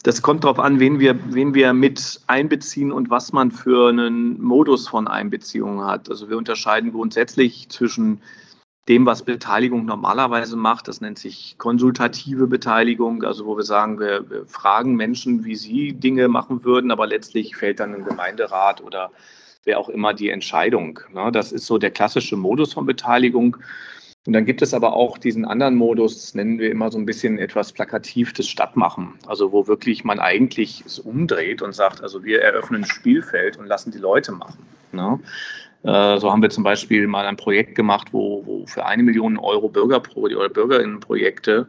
Das 0.03 0.23
kommt 0.23 0.45
darauf 0.45 0.59
an, 0.59 0.79
wen 0.79 1.01
wir, 1.01 1.19
wen 1.33 1.55
wir 1.55 1.73
mit 1.73 2.21
einbeziehen 2.27 2.93
und 2.93 3.11
was 3.11 3.33
man 3.33 3.51
für 3.51 3.89
einen 3.89 4.41
Modus 4.41 4.89
von 4.89 5.09
Einbeziehung 5.09 5.85
hat. 5.85 6.09
Also 6.11 6.29
wir 6.29 6.37
unterscheiden 6.37 6.93
grundsätzlich 6.93 7.69
zwischen 7.69 8.21
dem, 8.89 9.05
was 9.07 9.23
Beteiligung 9.23 9.85
normalerweise 9.85 10.57
macht. 10.57 10.89
Das 10.89 11.01
nennt 11.01 11.19
sich 11.19 11.57
konsultative 11.59 12.47
Beteiligung, 12.47 13.23
also 13.23 13.45
wo 13.47 13.57
wir 13.57 13.65
sagen, 13.65 14.01
wir, 14.01 14.29
wir 14.31 14.47
fragen 14.47 14.97
Menschen, 14.97 15.45
wie 15.45 15.57
sie 15.57 15.93
Dinge 15.93 16.29
machen 16.29 16.65
würden, 16.65 16.91
aber 16.91 17.07
letztlich 17.07 17.57
fällt 17.57 17.81
dann 17.81 17.95
ein 17.95 18.05
Gemeinderat 18.05 18.83
oder 18.83 19.11
wer 19.69 19.79
auch 19.79 19.89
immer 19.89 20.15
die 20.15 20.31
Entscheidung. 20.31 20.99
Ne? 21.13 21.31
Das 21.31 21.53
ist 21.53 21.67
so 21.67 21.79
der 21.79 21.91
klassische 21.91 22.37
Modus 22.37 22.73
von 22.73 22.87
Beteiligung. 22.87 23.59
Und 24.27 24.33
dann 24.33 24.45
gibt 24.45 24.63
es 24.63 24.75
aber 24.75 24.95
auch 24.95 25.17
diesen 25.17 25.45
anderen 25.45 25.77
Modus, 25.77 26.17
das 26.17 26.35
nennen 26.35 26.59
wir 26.59 26.71
immer 26.71 26.91
so 26.91 26.99
ein 26.99 27.07
bisschen 27.07 27.39
etwas 27.39 27.73
plakativ 27.73 28.33
das 28.33 28.49
Stadtmachen. 28.49 29.15
Also 29.27 29.53
wo 29.53 29.69
wirklich 29.69 30.05
man 30.05 30.19
eigentlich 30.19 30.83
es 30.85 30.99
umdreht 30.99 31.63
und 31.63 31.75
sagt, 31.75 32.03
also 32.03 32.25
wir 32.25 32.43
eröffnen 32.43 32.83
ein 32.83 32.87
Spielfeld 32.87 33.59
und 33.59 33.67
lassen 33.67 33.93
die 33.93 33.99
Leute 33.99 34.33
machen. 34.33 34.67
Ne? 34.93 35.21
Äh, 35.83 36.19
so 36.19 36.33
haben 36.33 36.43
wir 36.43 36.51
zum 36.51 36.65
Beispiel 36.65 37.07
mal 37.07 37.27
ein 37.27 37.37
Projekt 37.37 37.75
gemacht, 37.75 38.09
wo, 38.13 38.45
wo 38.45 38.67
für 38.67 38.85
eine 38.85 39.03
Million 39.03 39.39
Euro 39.39 39.69
Bürger 39.69 40.03
oder 40.17 40.49
Bürgerinnenprojekte 40.49 41.69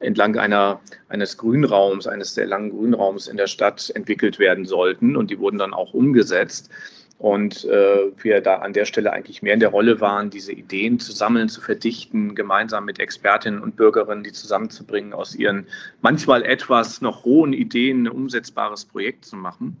entlang 0.00 0.36
einer, 0.36 0.80
eines 1.08 1.38
Grünraums, 1.38 2.06
eines 2.06 2.34
sehr 2.34 2.46
langen 2.46 2.70
Grünraums 2.70 3.28
in 3.28 3.36
der 3.36 3.46
Stadt 3.46 3.90
entwickelt 3.94 4.38
werden 4.38 4.66
sollten. 4.66 5.16
Und 5.16 5.30
die 5.30 5.38
wurden 5.38 5.58
dann 5.58 5.74
auch 5.74 5.94
umgesetzt. 5.94 6.70
Und 7.18 7.64
äh, 7.64 8.12
wir 8.22 8.42
da 8.42 8.56
an 8.56 8.74
der 8.74 8.84
Stelle 8.84 9.12
eigentlich 9.12 9.40
mehr 9.40 9.54
in 9.54 9.60
der 9.60 9.70
Rolle 9.70 10.00
waren, 10.00 10.28
diese 10.28 10.52
Ideen 10.52 10.98
zu 10.98 11.12
sammeln, 11.12 11.48
zu 11.48 11.62
verdichten, 11.62 12.34
gemeinsam 12.34 12.84
mit 12.84 12.98
Expertinnen 12.98 13.62
und 13.62 13.76
Bürgerinnen, 13.76 14.22
die 14.22 14.32
zusammenzubringen, 14.32 15.14
aus 15.14 15.34
ihren 15.34 15.66
manchmal 16.02 16.42
etwas 16.42 17.00
noch 17.00 17.24
rohen 17.24 17.54
Ideen 17.54 18.02
ein 18.02 18.08
umsetzbares 18.08 18.84
Projekt 18.84 19.24
zu 19.24 19.36
machen. 19.36 19.78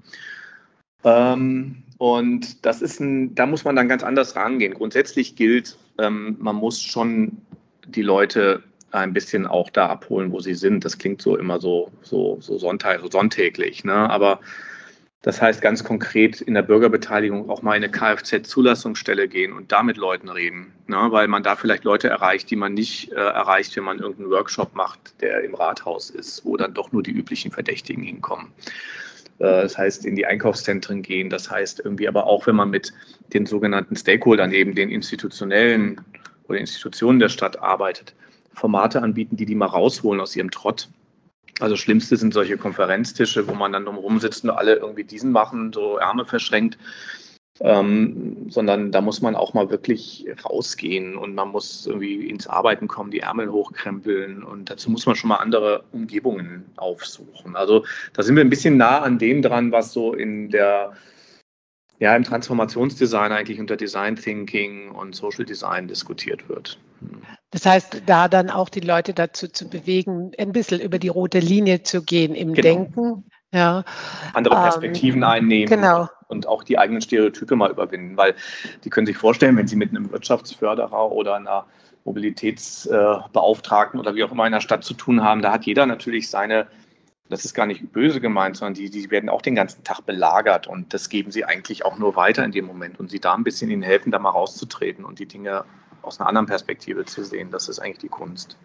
Ähm, 1.04 1.82
und 1.98 2.64
das 2.64 2.80
ist 2.80 3.00
ein, 3.00 3.34
da 3.34 3.44
muss 3.44 3.64
man 3.64 3.76
dann 3.76 3.88
ganz 3.88 4.02
anders 4.02 4.34
rangehen. 4.34 4.72
Grundsätzlich 4.72 5.36
gilt, 5.36 5.76
ähm, 5.98 6.36
man 6.40 6.56
muss 6.56 6.80
schon 6.80 7.36
die 7.86 8.02
Leute 8.02 8.62
ein 8.92 9.12
bisschen 9.12 9.46
auch 9.46 9.68
da 9.70 9.86
abholen, 9.88 10.32
wo 10.32 10.40
sie 10.40 10.54
sind. 10.54 10.84
Das 10.84 10.98
klingt 10.98 11.20
so 11.20 11.36
immer 11.36 11.60
so, 11.60 11.90
so, 12.02 12.38
so, 12.40 12.58
sonntäglich. 12.58 13.84
Ne? 13.84 13.94
Aber 13.94 14.40
das 15.26 15.42
heißt 15.42 15.60
ganz 15.60 15.82
konkret 15.82 16.40
in 16.40 16.54
der 16.54 16.62
Bürgerbeteiligung 16.62 17.50
auch 17.50 17.60
mal 17.60 17.76
in 17.76 17.82
eine 17.82 17.90
Kfz-Zulassungsstelle 17.90 19.26
gehen 19.26 19.52
und 19.52 19.72
da 19.72 19.82
mit 19.82 19.96
Leuten 19.96 20.28
reden, 20.28 20.72
ne? 20.86 21.08
weil 21.10 21.26
man 21.26 21.42
da 21.42 21.56
vielleicht 21.56 21.82
Leute 21.82 22.08
erreicht, 22.08 22.48
die 22.48 22.54
man 22.54 22.74
nicht 22.74 23.10
äh, 23.10 23.16
erreicht, 23.16 23.76
wenn 23.76 23.82
man 23.82 23.98
irgendeinen 23.98 24.30
Workshop 24.30 24.76
macht, 24.76 25.20
der 25.20 25.42
im 25.42 25.56
Rathaus 25.56 26.10
ist, 26.10 26.44
wo 26.44 26.56
dann 26.56 26.74
doch 26.74 26.92
nur 26.92 27.02
die 27.02 27.10
üblichen 27.10 27.50
Verdächtigen 27.50 28.04
hinkommen. 28.04 28.52
Äh, 29.40 29.62
das 29.62 29.76
heißt, 29.76 30.06
in 30.06 30.14
die 30.14 30.26
Einkaufszentren 30.26 31.02
gehen. 31.02 31.28
Das 31.28 31.50
heißt 31.50 31.80
irgendwie 31.84 32.06
aber 32.06 32.28
auch, 32.28 32.46
wenn 32.46 32.54
man 32.54 32.70
mit 32.70 32.92
den 33.32 33.46
sogenannten 33.46 33.96
Stakeholdern, 33.96 34.52
eben 34.52 34.76
den 34.76 34.90
institutionellen 34.90 36.00
oder 36.46 36.60
Institutionen 36.60 37.18
der 37.18 37.30
Stadt 37.30 37.58
arbeitet, 37.60 38.14
Formate 38.54 39.02
anbieten, 39.02 39.36
die 39.36 39.46
die 39.46 39.56
mal 39.56 39.66
rausholen 39.66 40.20
aus 40.20 40.36
ihrem 40.36 40.52
Trott 40.52 40.88
also 41.60 41.76
Schlimmste 41.76 42.16
sind 42.16 42.34
solche 42.34 42.58
Konferenztische, 42.58 43.48
wo 43.48 43.54
man 43.54 43.72
dann 43.72 43.84
drumherum 43.84 44.20
sitzt 44.20 44.44
und 44.44 44.50
alle 44.50 44.76
irgendwie 44.76 45.04
diesen 45.04 45.32
machen, 45.32 45.72
so 45.72 45.98
Ärmel 45.98 46.26
verschränkt. 46.26 46.78
Ähm, 47.60 48.50
sondern 48.50 48.92
da 48.92 49.00
muss 49.00 49.22
man 49.22 49.34
auch 49.34 49.54
mal 49.54 49.70
wirklich 49.70 50.26
rausgehen 50.44 51.16
und 51.16 51.34
man 51.34 51.48
muss 51.48 51.86
irgendwie 51.86 52.28
ins 52.28 52.46
Arbeiten 52.46 52.86
kommen, 52.86 53.10
die 53.10 53.20
Ärmel 53.20 53.50
hochkrempeln 53.50 54.42
und 54.42 54.68
dazu 54.68 54.90
muss 54.90 55.06
man 55.06 55.16
schon 55.16 55.28
mal 55.28 55.36
andere 55.36 55.84
Umgebungen 55.90 56.66
aufsuchen. 56.76 57.56
Also 57.56 57.86
da 58.12 58.22
sind 58.22 58.36
wir 58.36 58.44
ein 58.44 58.50
bisschen 58.50 58.76
nah 58.76 58.98
an 58.98 59.18
dem 59.18 59.40
dran, 59.40 59.72
was 59.72 59.94
so 59.94 60.12
in 60.12 60.50
der 60.50 60.92
ja, 61.98 62.14
im 62.14 62.24
Transformationsdesign 62.24 63.32
eigentlich 63.32 63.58
unter 63.58 63.78
Design 63.78 64.16
Thinking 64.16 64.90
und 64.90 65.16
Social 65.16 65.46
Design 65.46 65.88
diskutiert 65.88 66.48
wird. 66.50 66.78
Das 67.56 67.64
heißt, 67.64 68.02
da 68.04 68.28
dann 68.28 68.50
auch 68.50 68.68
die 68.68 68.80
Leute 68.80 69.14
dazu 69.14 69.48
zu 69.48 69.66
bewegen, 69.66 70.30
ein 70.36 70.52
bisschen 70.52 70.78
über 70.78 70.98
die 70.98 71.08
rote 71.08 71.38
Linie 71.38 71.82
zu 71.82 72.02
gehen 72.02 72.34
im 72.34 72.52
genau. 72.52 72.62
Denken. 72.62 73.24
Ja. 73.50 73.82
Andere 74.34 74.56
ähm, 74.56 74.60
Perspektiven 74.60 75.22
ähm, 75.22 75.28
einnehmen 75.28 75.66
genau. 75.66 76.06
und 76.28 76.46
auch 76.46 76.62
die 76.62 76.78
eigenen 76.78 77.00
Stereotype 77.00 77.56
mal 77.56 77.70
überwinden, 77.70 78.18
weil 78.18 78.34
die 78.84 78.90
können 78.90 79.06
sich 79.06 79.16
vorstellen, 79.16 79.56
wenn 79.56 79.66
sie 79.66 79.76
mit 79.76 79.88
einem 79.88 80.12
Wirtschaftsförderer 80.12 81.10
oder 81.10 81.36
einer 81.36 81.64
Mobilitätsbeauftragten 82.04 83.98
oder 83.98 84.14
wie 84.14 84.22
auch 84.22 84.32
immer 84.32 84.44
in 84.44 84.52
der 84.52 84.60
Stadt 84.60 84.84
zu 84.84 84.92
tun 84.92 85.24
haben, 85.24 85.40
da 85.40 85.50
hat 85.50 85.64
jeder 85.64 85.86
natürlich 85.86 86.28
seine 86.28 86.66
das 87.28 87.44
ist 87.44 87.54
gar 87.54 87.66
nicht 87.66 87.90
böse 87.90 88.20
gemeint, 88.20 88.56
sondern 88.56 88.74
die, 88.74 88.88
die 88.88 89.10
werden 89.10 89.28
auch 89.28 89.42
den 89.42 89.56
ganzen 89.56 89.82
Tag 89.82 90.06
belagert 90.06 90.68
und 90.68 90.94
das 90.94 91.08
geben 91.08 91.32
sie 91.32 91.44
eigentlich 91.44 91.84
auch 91.84 91.98
nur 91.98 92.14
weiter 92.14 92.44
in 92.44 92.52
dem 92.52 92.66
Moment 92.66 93.00
und 93.00 93.10
sie 93.10 93.18
da 93.18 93.34
ein 93.34 93.42
bisschen 93.42 93.68
ihnen 93.68 93.82
helfen, 93.82 94.12
da 94.12 94.20
mal 94.20 94.30
rauszutreten 94.30 95.04
und 95.04 95.18
die 95.18 95.26
Dinge 95.26 95.64
aus 96.06 96.20
einer 96.20 96.28
anderen 96.28 96.46
Perspektive 96.46 97.04
zu 97.04 97.24
sehen. 97.24 97.50
Das 97.50 97.68
ist 97.68 97.78
eigentlich 97.78 97.98
die 97.98 98.08
Kunst. 98.08 98.56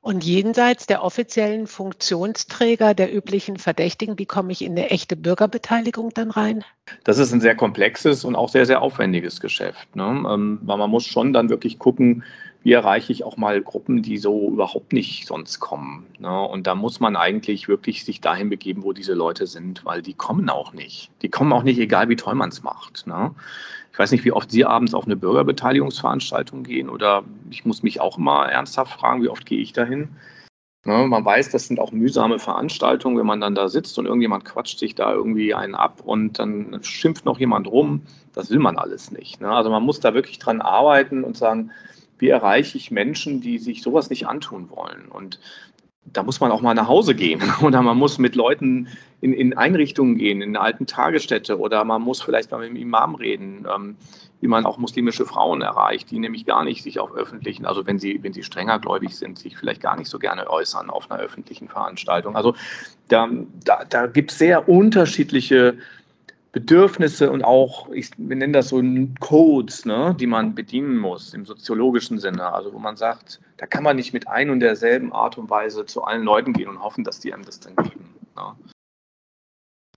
Und 0.00 0.24
jenseits 0.24 0.86
der 0.86 1.02
offiziellen 1.02 1.66
Funktionsträger 1.66 2.94
der 2.94 3.12
üblichen 3.12 3.56
Verdächtigen, 3.56 4.18
wie 4.18 4.26
komme 4.26 4.52
ich 4.52 4.62
in 4.62 4.72
eine 4.72 4.90
echte 4.90 5.16
Bürgerbeteiligung 5.16 6.10
dann 6.14 6.30
rein? 6.30 6.64
Das 7.02 7.18
ist 7.18 7.32
ein 7.32 7.40
sehr 7.40 7.56
komplexes 7.56 8.24
und 8.24 8.36
auch 8.36 8.48
sehr, 8.48 8.66
sehr 8.66 8.82
aufwendiges 8.82 9.40
Geschäft. 9.40 9.96
Ne? 9.96 10.04
Ähm, 10.04 10.60
weil 10.62 10.78
man 10.78 10.90
muss 10.90 11.06
schon 11.06 11.32
dann 11.32 11.48
wirklich 11.48 11.80
gucken, 11.80 12.22
wie 12.62 12.72
erreiche 12.72 13.12
ich 13.12 13.24
auch 13.24 13.36
mal 13.36 13.62
Gruppen, 13.62 14.02
die 14.02 14.18
so 14.18 14.50
überhaupt 14.50 14.92
nicht 14.92 15.26
sonst 15.26 15.60
kommen. 15.60 16.06
Ne? 16.18 16.40
Und 16.40 16.66
da 16.66 16.74
muss 16.74 17.00
man 17.00 17.16
eigentlich 17.16 17.68
wirklich 17.68 18.04
sich 18.04 18.20
dahin 18.20 18.50
begeben, 18.50 18.82
wo 18.82 18.92
diese 18.92 19.14
Leute 19.14 19.46
sind, 19.46 19.84
weil 19.84 20.02
die 20.02 20.14
kommen 20.14 20.50
auch 20.50 20.72
nicht. 20.72 21.10
Die 21.22 21.28
kommen 21.28 21.52
auch 21.52 21.62
nicht, 21.62 21.78
egal 21.78 22.08
wie 22.08 22.16
toll 22.16 22.34
man 22.34 22.48
es 22.50 22.62
macht. 22.62 23.06
Ne? 23.06 23.34
Ich 23.96 23.98
weiß 23.98 24.10
nicht, 24.10 24.26
wie 24.26 24.32
oft 24.32 24.50
Sie 24.50 24.66
abends 24.66 24.92
auf 24.92 25.06
eine 25.06 25.16
Bürgerbeteiligungsveranstaltung 25.16 26.64
gehen 26.64 26.90
oder 26.90 27.24
ich 27.48 27.64
muss 27.64 27.82
mich 27.82 27.98
auch 27.98 28.18
immer 28.18 28.44
ernsthaft 28.44 28.92
fragen, 28.92 29.22
wie 29.22 29.30
oft 29.30 29.46
gehe 29.46 29.58
ich 29.58 29.72
dahin? 29.72 30.10
Ne? 30.84 31.06
Man 31.06 31.24
weiß, 31.24 31.48
das 31.48 31.66
sind 31.66 31.80
auch 31.80 31.92
mühsame 31.92 32.38
Veranstaltungen, 32.38 33.16
wenn 33.16 33.24
man 33.24 33.40
dann 33.40 33.54
da 33.54 33.68
sitzt 33.68 33.98
und 33.98 34.04
irgendjemand 34.04 34.44
quatscht 34.44 34.78
sich 34.78 34.96
da 34.96 35.14
irgendwie 35.14 35.54
einen 35.54 35.74
ab 35.74 36.02
und 36.04 36.38
dann 36.38 36.78
schimpft 36.82 37.24
noch 37.24 37.38
jemand 37.38 37.68
rum. 37.68 38.02
Das 38.34 38.50
will 38.50 38.58
man 38.58 38.76
alles 38.76 39.12
nicht. 39.12 39.40
Ne? 39.40 39.48
Also 39.48 39.70
man 39.70 39.82
muss 39.82 39.98
da 39.98 40.12
wirklich 40.12 40.38
dran 40.38 40.60
arbeiten 40.60 41.24
und 41.24 41.38
sagen, 41.38 41.70
wie 42.18 42.28
erreiche 42.28 42.76
ich 42.76 42.90
Menschen, 42.90 43.40
die 43.40 43.58
sich 43.58 43.80
sowas 43.80 44.10
nicht 44.10 44.28
antun 44.28 44.68
wollen? 44.68 45.06
Und 45.08 45.40
da 46.12 46.22
muss 46.22 46.40
man 46.40 46.52
auch 46.52 46.60
mal 46.60 46.74
nach 46.74 46.88
Hause 46.88 47.14
gehen 47.14 47.42
oder 47.62 47.82
man 47.82 47.96
muss 47.96 48.18
mit 48.18 48.34
Leuten 48.34 48.88
in, 49.20 49.32
in 49.32 49.56
Einrichtungen 49.56 50.16
gehen, 50.16 50.42
in 50.42 50.50
eine 50.50 50.60
alten 50.60 50.86
Tagesstätte 50.86 51.58
oder 51.58 51.84
man 51.84 52.02
muss 52.02 52.22
vielleicht 52.22 52.50
mal 52.50 52.58
mit 52.58 52.70
dem 52.70 52.76
Imam 52.76 53.14
reden, 53.14 53.66
ähm, 53.74 53.96
wie 54.40 54.48
man 54.48 54.66
auch 54.66 54.78
muslimische 54.78 55.24
Frauen 55.24 55.62
erreicht, 55.62 56.10
die 56.10 56.18
nämlich 56.18 56.44
gar 56.44 56.64
nicht 56.64 56.82
sich 56.82 57.00
auf 57.00 57.14
öffentlichen, 57.14 57.64
also 57.64 57.86
wenn 57.86 57.98
sie, 57.98 58.22
wenn 58.22 58.32
sie 58.32 58.42
strenger 58.42 58.78
gläubig 58.78 59.16
sind, 59.16 59.38
sich 59.38 59.56
vielleicht 59.56 59.80
gar 59.80 59.96
nicht 59.96 60.08
so 60.08 60.18
gerne 60.18 60.48
äußern 60.50 60.90
auf 60.90 61.10
einer 61.10 61.20
öffentlichen 61.20 61.68
Veranstaltung. 61.68 62.36
Also 62.36 62.54
da, 63.08 63.28
da, 63.64 63.84
da 63.88 64.06
gibt 64.06 64.32
es 64.32 64.38
sehr 64.38 64.68
unterschiedliche 64.68 65.78
Bedürfnisse 66.56 67.30
und 67.30 67.44
auch, 67.44 67.90
ich, 67.90 68.16
nennen 68.16 68.54
das 68.54 68.70
so 68.70 68.82
Codes, 69.20 69.84
ne, 69.84 70.16
die 70.18 70.26
man 70.26 70.54
bedienen 70.54 70.96
muss 70.96 71.34
im 71.34 71.44
soziologischen 71.44 72.18
Sinne. 72.18 72.50
Also 72.50 72.72
wo 72.72 72.78
man 72.78 72.96
sagt, 72.96 73.42
da 73.58 73.66
kann 73.66 73.84
man 73.84 73.96
nicht 73.96 74.14
mit 74.14 74.26
ein 74.26 74.48
und 74.48 74.60
derselben 74.60 75.12
Art 75.12 75.36
und 75.36 75.50
Weise 75.50 75.84
zu 75.84 76.04
allen 76.04 76.22
Leuten 76.22 76.54
gehen 76.54 76.70
und 76.70 76.82
hoffen, 76.82 77.04
dass 77.04 77.20
die 77.20 77.34
einem 77.34 77.44
das 77.44 77.60
dann 77.60 77.76
geben. 77.76 78.14
Ne. 78.34 78.54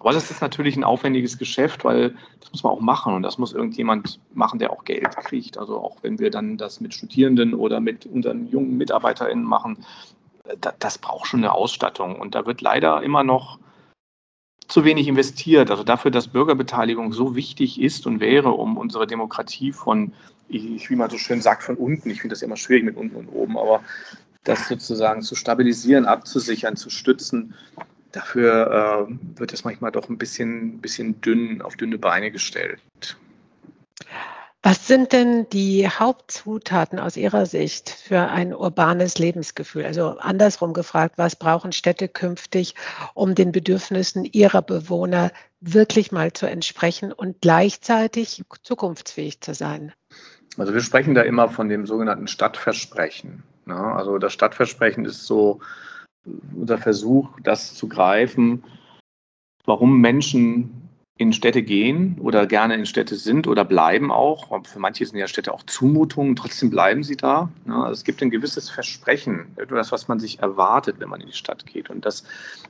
Aber 0.02 0.12
das 0.12 0.30
ist 0.32 0.42
natürlich 0.42 0.76
ein 0.76 0.84
aufwendiges 0.84 1.38
Geschäft, 1.38 1.86
weil 1.86 2.14
das 2.42 2.52
muss 2.52 2.64
man 2.64 2.74
auch 2.74 2.82
machen 2.82 3.14
und 3.14 3.24
das 3.24 3.38
muss 3.38 3.54
irgendjemand 3.54 4.20
machen, 4.34 4.60
der 4.60 4.74
auch 4.74 4.84
Geld 4.84 5.16
kriegt. 5.16 5.58
Also 5.58 5.78
auch 5.80 6.00
wenn 6.02 6.20
wir 6.20 6.30
dann 6.30 6.58
das 6.58 6.82
mit 6.82 6.94
Studierenden 6.94 7.54
oder 7.54 7.80
mit 7.80 8.06
unseren 8.06 8.48
jungen 8.48 8.76
MitarbeiterInnen 8.76 9.46
machen, 9.46 9.86
das 10.82 10.98
braucht 10.98 11.28
schon 11.28 11.40
eine 11.40 11.54
Ausstattung. 11.54 12.20
Und 12.20 12.36
da 12.36 12.46
wird 12.46 12.60
leider 12.60 13.02
immer 13.02 13.24
noch 13.24 13.60
zu 14.70 14.86
wenig 14.86 15.08
investiert. 15.08 15.70
Also 15.72 15.84
dafür, 15.84 16.12
dass 16.12 16.28
Bürgerbeteiligung 16.28 17.12
so 17.12 17.36
wichtig 17.36 17.82
ist 17.82 18.08
und 18.08 18.22
wäre, 18.22 18.52
um 18.52 18.78
unsere 18.78 19.08
Demokratie 19.08 19.74
von, 19.74 20.14
ich, 20.48 20.90
wie 20.90 20.96
man 20.96 21.10
so 21.10 21.18
schön 21.18 21.42
sagt, 21.42 21.64
von 21.64 21.76
unten, 21.76 22.10
ich 22.10 22.22
finde 22.22 22.36
das 22.36 22.44
immer 22.44 22.56
schwierig 22.56 22.86
mit 22.86 22.96
unten 22.96 23.16
und 23.16 23.28
oben, 23.28 23.58
aber 23.58 23.82
das 24.44 24.68
sozusagen 24.70 25.22
zu 25.22 25.36
stabilisieren, 25.36 26.06
abzusichern, 26.06 26.78
zu 26.78 26.90
stützen, 26.90 27.54
dafür 28.12 29.08
äh, 29.10 29.40
wird 29.40 29.54
es 29.54 29.64
manchmal 29.64 29.92
doch 29.92 30.08
ein 30.08 30.18
bisschen, 30.18 30.80
bisschen 30.80 31.20
dünn 31.22 31.62
auf 31.62 31.76
dünne 31.76 31.98
Beine 31.98 32.32
gestellt. 32.32 32.80
Was 34.62 34.88
sind 34.88 35.14
denn 35.14 35.48
die 35.50 35.88
Hauptzutaten 35.88 37.00
aus 37.00 37.16
Ihrer 37.16 37.46
Sicht 37.46 37.90
für 37.90 38.20
ein 38.20 38.54
urbanes 38.54 39.18
Lebensgefühl? 39.18 39.86
Also 39.86 40.18
andersrum 40.18 40.74
gefragt, 40.74 41.18
was 41.18 41.38
brauchen 41.38 41.72
Städte 41.72 42.10
künftig, 42.10 42.76
um 43.14 43.36
den 43.36 43.54
Bedürfnissen 43.54 44.26
ihrer 44.26 44.62
Bewohner 44.62 45.32
wirklich 45.62 46.12
mal 46.12 46.34
zu 46.34 46.46
entsprechen 46.46 47.14
und 47.14 47.40
gleichzeitig 47.40 48.44
zukunftsfähig 48.62 49.40
zu 49.40 49.54
sein? 49.54 49.94
Also 50.58 50.74
wir 50.74 50.82
sprechen 50.82 51.16
da 51.16 51.22
immer 51.22 51.48
von 51.48 51.70
dem 51.70 51.86
sogenannten 51.86 52.28
Stadtversprechen. 52.28 53.44
Ne? 53.66 53.78
Also 53.78 54.18
das 54.18 54.34
Stadtversprechen 54.34 55.06
ist 55.06 55.26
so 55.26 55.62
unser 56.54 56.78
Versuch, 56.78 57.30
das 57.44 57.76
zu 57.76 57.88
greifen, 57.88 58.66
warum 59.64 60.02
Menschen 60.02 60.89
in 61.20 61.34
Städte 61.34 61.62
gehen 61.64 62.16
oder 62.22 62.48
gerne 62.48 62.76
in 62.76 62.86
Städte 62.86 63.18
sind 63.18 63.46
oder 63.46 63.66
bleiben 63.66 64.10
auch. 64.10 64.58
Für 64.66 64.80
manche 64.80 65.06
sind 65.06 65.20
ja 65.20 65.28
Städte 65.28 65.54
auch 65.54 65.64
Zumutungen, 65.64 66.38
trotzdem 66.38 66.70
bleiben 66.70 67.04
sie 67.04 67.18
da. 67.18 67.50
Also 67.68 67.92
es 67.92 68.04
gibt 68.06 68.24
ein 68.24 68.30
gewisses 68.30 68.70
Versprechen, 68.70 69.48
etwas, 69.58 69.92
was 69.92 70.08
man 70.08 70.20
sich 70.20 70.40
erwartet, 70.40 70.96
wenn 71.00 71.10
man 71.10 71.20
in 71.20 71.28
die 71.28 71.34
Stadt 71.34 71.66
geht. 71.66 71.90
Und 71.90 72.06
das 72.06 72.24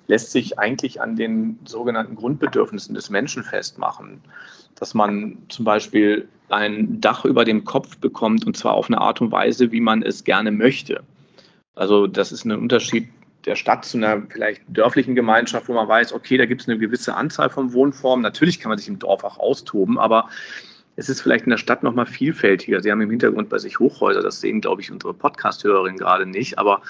lässt 0.08 0.32
sich 0.32 0.58
eigentlich 0.58 1.00
an 1.00 1.16
den 1.16 1.60
sogenannten 1.66 2.16
Grundbedürfnissen 2.16 2.96
des 2.96 3.12
Menschen 3.12 3.44
festmachen. 3.44 4.20
Dass 4.74 4.96
man 4.96 5.38
zum 5.50 5.64
Beispiel 5.64 6.28
ein 6.50 7.00
Dach 7.00 7.26
über 7.26 7.46
dem 7.46 7.66
Kopf 7.66 7.98
bekommt 8.00 8.48
und 8.48 8.58
zwar 8.58 8.74
auf 8.74 8.88
eine 8.88 9.00
Art 9.00 9.22
und 9.22 9.32
Weise, 9.32 9.72
wie 9.72 9.80
man 9.80 10.02
es 10.02 10.24
gerne 10.24 10.52
möchte. 10.52 11.04
Also 11.76 12.08
das 12.08 12.32
ist 12.32 12.46
ein 12.46 12.52
Unterschied 12.54 13.10
der 13.46 13.56
Stadt 13.56 13.86
zu 13.86 13.98
einer 13.98 14.22
vielleicht 14.30 14.62
dörflichen 14.68 15.16
Gemeinschaft, 15.16 15.68
wo 15.70 15.74
man 15.74 15.88
weiß, 15.88 16.14
okay, 16.14 16.38
da 16.38 16.46
gibt 16.46 16.62
es 16.62 16.68
eine 16.68 16.78
gewisse 16.78 17.16
Anzahl 17.16 17.50
von 17.50 17.74
Wohnformen. 17.74 18.22
Natürlich 18.22 18.60
kann 18.60 18.70
man 18.70 18.78
sich 18.78 18.88
im 18.88 19.00
Dorf 19.00 19.24
auch 19.24 19.40
austoben, 19.40 19.98
aber 19.98 20.30
es 20.96 21.08
ist 21.08 21.22
vielleicht 21.22 21.46
in 21.46 21.52
der 21.52 21.58
Stadt 21.58 21.82
noch 21.82 21.96
mal 21.96 22.06
vielfältiger. 22.06 22.82
Sie 22.82 22.92
haben 22.92 23.02
im 23.02 23.10
Hintergrund 23.10 23.50
bei 23.50 23.58
sich 23.58 23.80
Hochhäuser, 23.80 24.22
das 24.22 24.42
sehen, 24.42 24.60
glaube 24.60 24.82
ich, 24.82 24.92
unsere 24.92 25.14
Podcast-Hörerinnen 25.14 25.98
gerade 25.98 26.26
nicht, 26.26 26.60
aber 26.60 26.82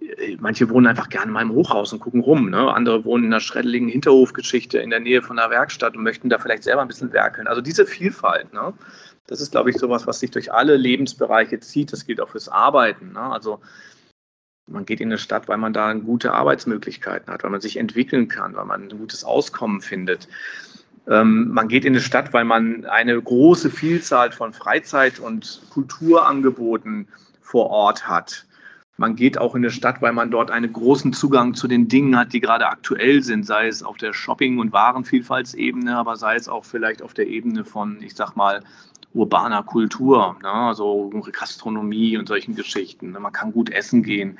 äh, 0.00 0.36
manche 0.40 0.68
wohnen 0.68 0.88
einfach 0.88 1.08
gerne 1.08 1.30
mal 1.30 1.42
im 1.42 1.52
Hochhaus 1.52 1.92
und 1.92 2.00
gucken 2.00 2.20
rum. 2.20 2.50
Ne? 2.50 2.72
Andere 2.74 3.04
wohnen 3.04 3.24
in 3.24 3.32
einer 3.32 3.40
schreddeligen 3.40 3.88
Hinterhofgeschichte 3.88 4.78
in 4.78 4.90
der 4.90 5.00
Nähe 5.00 5.22
von 5.22 5.38
einer 5.38 5.50
Werkstatt 5.50 5.96
und 5.96 6.02
möchten 6.02 6.28
da 6.28 6.38
vielleicht 6.38 6.64
selber 6.64 6.82
ein 6.82 6.88
bisschen 6.88 7.12
werkeln. 7.12 7.46
Also 7.46 7.60
diese 7.60 7.86
Vielfalt, 7.86 8.52
ne? 8.52 8.72
das 9.26 9.40
ist, 9.40 9.52
glaube 9.52 9.70
ich, 9.70 9.76
sowas, 9.76 10.06
was 10.06 10.20
sich 10.20 10.30
durch 10.30 10.52
alle 10.52 10.76
Lebensbereiche 10.76 11.60
zieht. 11.60 11.92
Das 11.92 12.06
gilt 12.06 12.20
auch 12.20 12.30
fürs 12.30 12.48
Arbeiten. 12.48 13.12
Ne? 13.12 13.20
Also 13.20 13.60
man 14.66 14.86
geht 14.86 15.00
in 15.00 15.08
eine 15.08 15.18
Stadt, 15.18 15.48
weil 15.48 15.58
man 15.58 15.72
da 15.72 15.92
gute 15.92 16.32
Arbeitsmöglichkeiten 16.32 17.32
hat, 17.32 17.44
weil 17.44 17.50
man 17.50 17.60
sich 17.60 17.76
entwickeln 17.76 18.28
kann, 18.28 18.54
weil 18.56 18.64
man 18.64 18.84
ein 18.84 18.98
gutes 18.98 19.24
Auskommen 19.24 19.80
findet. 19.80 20.28
Ähm, 21.08 21.48
man 21.52 21.68
geht 21.68 21.84
in 21.84 21.92
eine 21.92 22.00
Stadt, 22.00 22.32
weil 22.32 22.44
man 22.44 22.86
eine 22.86 23.20
große 23.20 23.70
Vielzahl 23.70 24.32
von 24.32 24.52
Freizeit- 24.52 25.20
und 25.20 25.62
Kulturangeboten 25.70 27.08
vor 27.42 27.68
Ort 27.70 28.08
hat. 28.08 28.46
Man 28.96 29.16
geht 29.16 29.38
auch 29.38 29.56
in 29.56 29.62
eine 29.62 29.72
Stadt, 29.72 30.00
weil 30.02 30.12
man 30.12 30.30
dort 30.30 30.52
einen 30.52 30.72
großen 30.72 31.12
Zugang 31.12 31.54
zu 31.54 31.66
den 31.66 31.88
Dingen 31.88 32.16
hat, 32.16 32.32
die 32.32 32.40
gerade 32.40 32.68
aktuell 32.68 33.22
sind, 33.22 33.44
sei 33.44 33.66
es 33.66 33.82
auf 33.82 33.96
der 33.96 34.12
Shopping- 34.12 34.58
und 34.58 34.72
Warenvielfaltsebene, 34.72 35.96
aber 35.96 36.16
sei 36.16 36.36
es 36.36 36.48
auch 36.48 36.64
vielleicht 36.64 37.02
auf 37.02 37.12
der 37.12 37.26
Ebene 37.26 37.64
von, 37.64 38.00
ich 38.02 38.14
sag 38.14 38.36
mal, 38.36 38.62
urbaner 39.14 39.62
Kultur, 39.62 40.36
ne? 40.42 40.50
also 40.50 41.10
Gastronomie 41.32 42.16
und 42.16 42.28
solchen 42.28 42.54
Geschichten. 42.54 43.12
Ne? 43.12 43.20
Man 43.20 43.32
kann 43.32 43.52
gut 43.52 43.70
essen 43.70 44.02
gehen. 44.02 44.38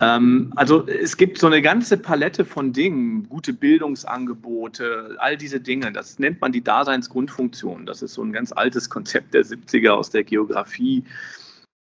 Ähm, 0.00 0.52
also 0.56 0.86
es 0.86 1.16
gibt 1.16 1.38
so 1.38 1.46
eine 1.46 1.62
ganze 1.62 1.96
Palette 1.96 2.44
von 2.44 2.72
Dingen, 2.72 3.28
gute 3.28 3.52
Bildungsangebote, 3.52 5.16
all 5.18 5.36
diese 5.36 5.60
Dinge. 5.60 5.92
Das 5.92 6.18
nennt 6.18 6.40
man 6.40 6.52
die 6.52 6.62
Daseinsgrundfunktion. 6.62 7.86
Das 7.86 8.02
ist 8.02 8.14
so 8.14 8.22
ein 8.22 8.32
ganz 8.32 8.52
altes 8.52 8.90
Konzept 8.90 9.32
der 9.32 9.44
70er 9.44 9.90
aus 9.90 10.10
der 10.10 10.24
Geografie. 10.24 11.04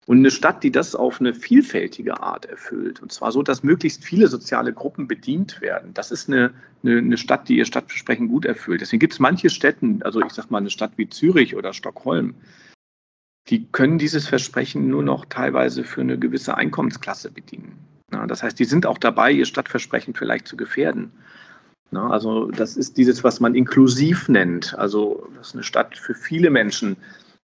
Und 0.06 0.20
eine 0.20 0.32
Stadt, 0.32 0.64
die 0.64 0.72
das 0.72 0.96
auf 0.96 1.20
eine 1.20 1.34
vielfältige 1.34 2.24
Art 2.24 2.46
erfüllt, 2.46 3.02
und 3.02 3.12
zwar 3.12 3.32
so, 3.32 3.44
dass 3.44 3.62
möglichst 3.62 4.04
viele 4.04 4.28
soziale 4.28 4.74
Gruppen 4.74 5.08
bedient 5.08 5.62
werden, 5.62 5.94
das 5.94 6.10
ist 6.10 6.28
eine, 6.28 6.52
eine, 6.84 7.18
Stadt, 7.18 7.48
die 7.48 7.58
ihr 7.58 7.66
Stadtversprechen 7.66 8.28
gut 8.28 8.46
erfüllt. 8.46 8.82
Deswegen 8.82 9.00
gibt 9.00 9.14
es 9.14 9.20
manche 9.20 9.50
Städten, 9.52 10.02
also 10.02 10.22
ich 10.22 10.32
sage 10.32 10.48
mal 10.50 10.58
eine 10.58 10.72
Stadt 10.72 10.94
wie 10.96 11.10
Zürich 11.10 11.56
oder 11.56 11.74
Stockholm, 11.74 12.34
die 13.50 13.66
können 13.72 13.98
dieses 13.98 14.28
Versprechen 14.28 14.90
nur 14.90 15.04
noch 15.04 15.26
teilweise 15.26 15.84
für 15.84 16.02
eine 16.02 16.18
gewisse 16.18 16.56
Einkommensklasse 16.56 17.32
bedienen. 17.32 17.78
Ja, 18.12 18.26
das 18.26 18.42
heißt, 18.42 18.58
die 18.58 18.66
sind 18.66 18.86
auch 18.86 18.98
dabei, 18.98 19.32
ihr 19.32 19.46
Stadtversprechen 19.46 20.14
vielleicht 20.14 20.48
zu 20.48 20.58
gefährden. 20.58 21.12
Ja, 21.92 22.08
also 22.08 22.52
das 22.52 22.78
ist 22.78 22.98
dieses, 22.98 23.24
was 23.24 23.40
man 23.40 23.56
inklusiv 23.56 24.30
nennt. 24.30 24.76
Also 24.78 25.28
das 25.36 25.50
ist 25.50 25.54
eine 25.56 25.64
Stadt 25.64 25.98
für 25.98 26.14
viele 26.14 26.50
Menschen 26.50 26.98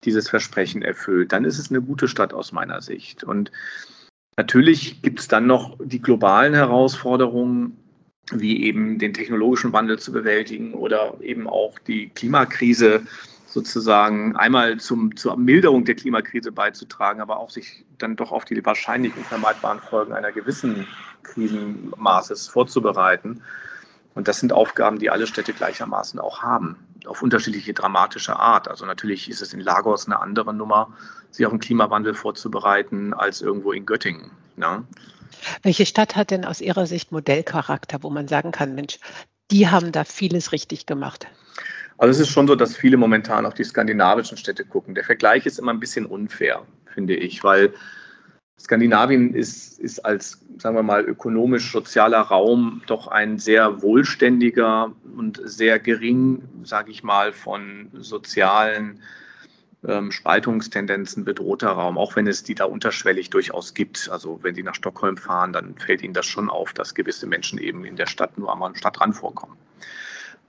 dieses 0.05 0.29
Versprechen 0.29 0.83
erfüllt, 0.83 1.33
dann 1.33 1.45
ist 1.45 1.59
es 1.59 1.71
eine 1.71 1.83
gute 1.83 2.09
Stadt 2.09 2.33
aus 2.33 2.53
meiner 2.53 2.81
Sicht. 2.81 3.25
Und 3.25 3.51
natürlich 4.37 5.03
gibt 5.03 5.21
es 5.21 5.29
dann 5.29 5.47
noch 5.47 5.77
die 5.83 6.01
globalen 6.01 6.55
Herausforderungen, 6.55 7.77
wie 8.33 8.65
eben 8.65 8.99
den 8.99 9.13
technologischen 9.13 9.73
Wandel 9.73 9.99
zu 9.99 10.13
bewältigen 10.13 10.75
oder 10.75 11.17
eben 11.21 11.49
auch 11.49 11.79
die 11.81 12.11
Klimakrise 12.11 13.03
sozusagen 13.47 14.37
einmal 14.37 14.79
zum, 14.79 15.17
zur 15.17 15.37
Milderung 15.37 15.85
der 15.85 15.97
Klimakrise 15.97 16.53
beizutragen, 16.53 17.21
aber 17.21 17.39
auch 17.39 17.51
sich 17.51 17.85
dann 17.99 18.15
doch 18.15 18.31
auf 18.31 18.45
die 18.45 18.65
wahrscheinlichen 18.65 19.25
vermeidbaren 19.25 19.81
Folgen 19.81 20.13
einer 20.13 20.31
gewissen 20.31 20.87
Krisenmaßes 21.25 22.49
vorzubereiten. 22.49 23.43
Und 24.15 24.29
das 24.29 24.41
sind 24.41 24.53
Aufgaben, 24.53 24.99
die 24.99 25.11
alle 25.11 25.27
Städte 25.27 25.53
gleichermaßen 25.53 26.19
auch 26.19 26.43
haben, 26.43 26.77
auf 27.07 27.23
unterschiedliche 27.23 27.73
dramatische 27.73 28.37
Art. 28.37 28.69
Also 28.69 28.85
natürlich 28.85 29.31
ist 29.31 29.41
es 29.41 29.55
in 29.55 29.61
Lagos 29.61 30.07
eine 30.07 30.21
andere 30.21 30.53
Nummer, 30.53 30.93
sich 31.31 31.47
auf 31.47 31.53
den 31.53 31.61
Klimawandel 31.61 32.15
vorzubereiten, 32.15 33.15
als 33.15 33.41
irgendwo 33.41 33.73
in 33.73 33.87
Göttingen. 33.87 34.31
Ja. 34.57 34.83
Welche 35.63 35.87
Stadt 35.87 36.17
hat 36.17 36.31
denn 36.31 36.45
aus 36.45 36.61
Ihrer 36.61 36.87
Sicht 36.87 37.13
Modellcharakter, 37.13 38.03
wo 38.03 38.11
man 38.11 38.29
sagen 38.29 38.51
kann, 38.51 38.75
Mensch, 38.75 38.99
die 39.51 39.69
haben 39.69 39.93
da 39.93 40.05
vieles 40.05 40.53
richtig 40.53 40.87
gemacht? 40.87 41.27
Also 41.99 42.13
es 42.13 42.29
ist 42.29 42.33
schon 42.33 42.49
so, 42.49 42.55
dass 42.57 42.77
viele 42.77 42.97
momentan 42.97 43.47
auf 43.47 43.55
die 43.55 43.65
skandinavischen 43.65 44.37
Städte 44.37 44.65
gucken. 44.65 44.95
Der 44.95 45.05
Vergleich 45.05 45.47
ist 45.47 45.59
immer 45.59 45.73
ein 45.73 45.81
bisschen 45.81 46.07
unfair, 46.07 46.63
finde 46.87 47.15
ich, 47.15 47.45
weil 47.45 47.75
Skandinavien 48.63 49.35
ist, 49.35 49.79
ist 49.81 50.05
als, 50.05 50.45
sagen 50.59 50.77
wir 50.77 50.83
mal, 50.83 51.03
ökonomisch-sozialer 51.03 52.21
Raum 52.21 52.83
doch 52.87 53.09
ein 53.09 53.39
sehr 53.39 53.83
wohlständiger 53.83 54.93
und 55.17 55.41
sehr 55.45 55.79
gering, 55.79 56.43
sage 56.63 56.91
ich 56.91 57.03
mal, 57.03 57.33
von 57.33 57.89
sozialen 57.95 59.01
ähm, 59.87 60.13
Spaltungstendenzen 60.13 61.25
bedrohter 61.25 61.71
Raum, 61.71 61.97
auch 61.97 62.17
wenn 62.17 62.27
es 62.27 62.43
die 62.43 62.55
da 62.55 62.65
unterschwellig 62.65 63.31
durchaus 63.31 63.73
gibt. 63.73 64.11
Also 64.11 64.39
wenn 64.43 64.55
Sie 64.55 64.63
nach 64.63 64.75
Stockholm 64.75 65.17
fahren, 65.17 65.55
dann 65.55 65.75
fällt 65.77 66.03
Ihnen 66.03 66.15
das 66.15 66.27
schon 66.27 66.51
auf, 66.51 66.75
dass 66.75 66.95
gewisse 66.95 67.27
Menschen 67.27 67.59
eben 67.59 67.85
in 67.87 67.97
der 67.97 68.07
Stadt 68.07 68.37
nur 68.37 68.53
am 68.53 68.75
Stadtrand 68.75 69.17
vorkommen. 69.17 69.57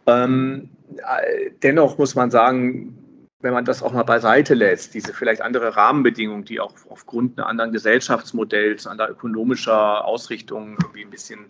Ähm, 0.05 0.69
äh, 0.97 1.51
dennoch 1.63 1.97
muss 1.97 2.15
man 2.15 2.29
sagen, 2.29 2.97
wenn 3.41 3.53
man 3.53 3.65
das 3.65 3.81
auch 3.81 3.91
mal 3.91 4.03
beiseite 4.03 4.53
lässt, 4.53 4.93
diese 4.93 5.13
vielleicht 5.13 5.41
andere 5.41 5.75
Rahmenbedingungen, 5.75 6.45
die 6.45 6.59
auch 6.59 6.73
aufgrund 6.89 7.37
einer 7.37 7.47
anderen 7.47 7.71
Gesellschaftsmodells, 7.71 8.87
anderer 8.87 9.09
ökonomischer 9.09 10.05
Ausrichtung 10.05 10.77
irgendwie 10.81 11.03
ein 11.03 11.09
bisschen 11.09 11.47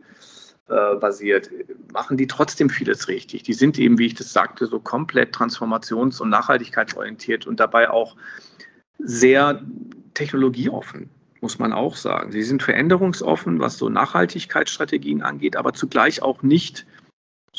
äh, 0.69 0.95
basiert, 0.95 1.49
machen 1.93 2.17
die 2.17 2.27
trotzdem 2.27 2.69
vieles 2.69 3.07
richtig. 3.07 3.43
Die 3.43 3.53
sind 3.53 3.77
eben, 3.77 3.97
wie 3.97 4.05
ich 4.05 4.15
das 4.15 4.31
sagte, 4.31 4.67
so 4.67 4.79
komplett 4.79 5.35
transformations- 5.35 6.21
und 6.21 6.29
nachhaltigkeitsorientiert 6.29 7.45
und 7.45 7.59
dabei 7.59 7.89
auch 7.89 8.15
sehr 8.97 9.61
technologieoffen, 10.13 11.09
muss 11.41 11.59
man 11.59 11.73
auch 11.73 11.95
sagen. 11.95 12.31
Sie 12.31 12.43
sind 12.43 12.63
veränderungsoffen, 12.63 13.59
was 13.59 13.77
so 13.77 13.89
Nachhaltigkeitsstrategien 13.89 15.23
angeht, 15.23 15.57
aber 15.57 15.73
zugleich 15.73 16.21
auch 16.21 16.41
nicht 16.43 16.85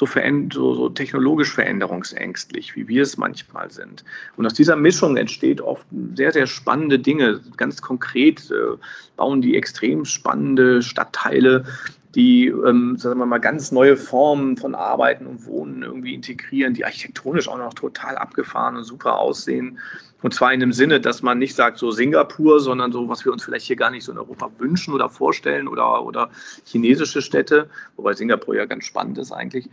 so, 0.07 0.51
so, 0.53 0.75
so, 0.75 0.89
technologisch 0.89 1.53
veränderungsängstlich, 1.53 2.77
wie 2.77 2.89
wir 2.89 3.03
es 3.03 3.17
manchmal 3.17 3.71
sind. 3.71 4.05
Und 4.37 4.47
aus 4.47 4.55
dieser 4.55 4.77
Mischung 4.77 5.17
entsteht 5.17 5.61
oft 5.61 5.87
sehr, 6.15 6.33
sehr 6.33 6.47
spannende 6.47 6.99
Dinge. 6.99 7.41
Ganz 7.57 7.83
konkret 7.83 8.51
äh, 8.51 8.77
bauen 9.17 9.43
die 9.43 9.57
extrem 9.57 10.05
spannende 10.05 10.83
Stadtteile, 10.83 11.65
die, 12.15 12.49
ähm, 12.49 12.97
sagen 12.99 13.19
wir 13.19 13.27
mal, 13.27 13.39
ganz 13.39 13.73
neue 13.73 13.97
Formen 13.97 14.57
von 14.57 14.75
Arbeiten 14.75 15.27
und 15.27 15.47
Wohnen 15.47 15.83
irgendwie 15.83 16.15
integrieren, 16.15 16.75
die 16.75 16.85
architektonisch 16.85 17.49
auch 17.49 17.57
noch 17.57 17.73
total 17.73 18.17
abgefahren 18.17 18.77
und 18.77 18.85
super 18.85 19.19
aussehen. 19.19 19.79
Und 20.21 20.35
zwar 20.35 20.53
in 20.53 20.61
dem 20.61 20.73
Sinne, 20.73 21.01
dass 21.01 21.23
man 21.23 21.39
nicht 21.39 21.55
sagt, 21.55 21.79
so 21.79 21.91
Singapur, 21.91 22.61
sondern 22.61 22.93
so, 22.93 23.09
was 23.09 23.25
wir 23.25 23.33
uns 23.33 23.45
vielleicht 23.45 23.67
hier 23.67 23.77
gar 23.77 23.91
nicht 23.91 24.05
so 24.05 24.13
in 24.13 24.19
Europa 24.19 24.51
wünschen 24.59 24.95
oder 24.95 25.09
vorstellen 25.09 25.67
oder, 25.67 26.05
oder 26.05 26.31
chinesische 26.65 27.23
Städte, 27.23 27.69
wobei 27.97 28.13
Singapur 28.13 28.55
ja 28.55 28.67
ganz 28.67 28.85
spannend 28.85 29.19
ist 29.19 29.33
eigentlich. 29.33 29.69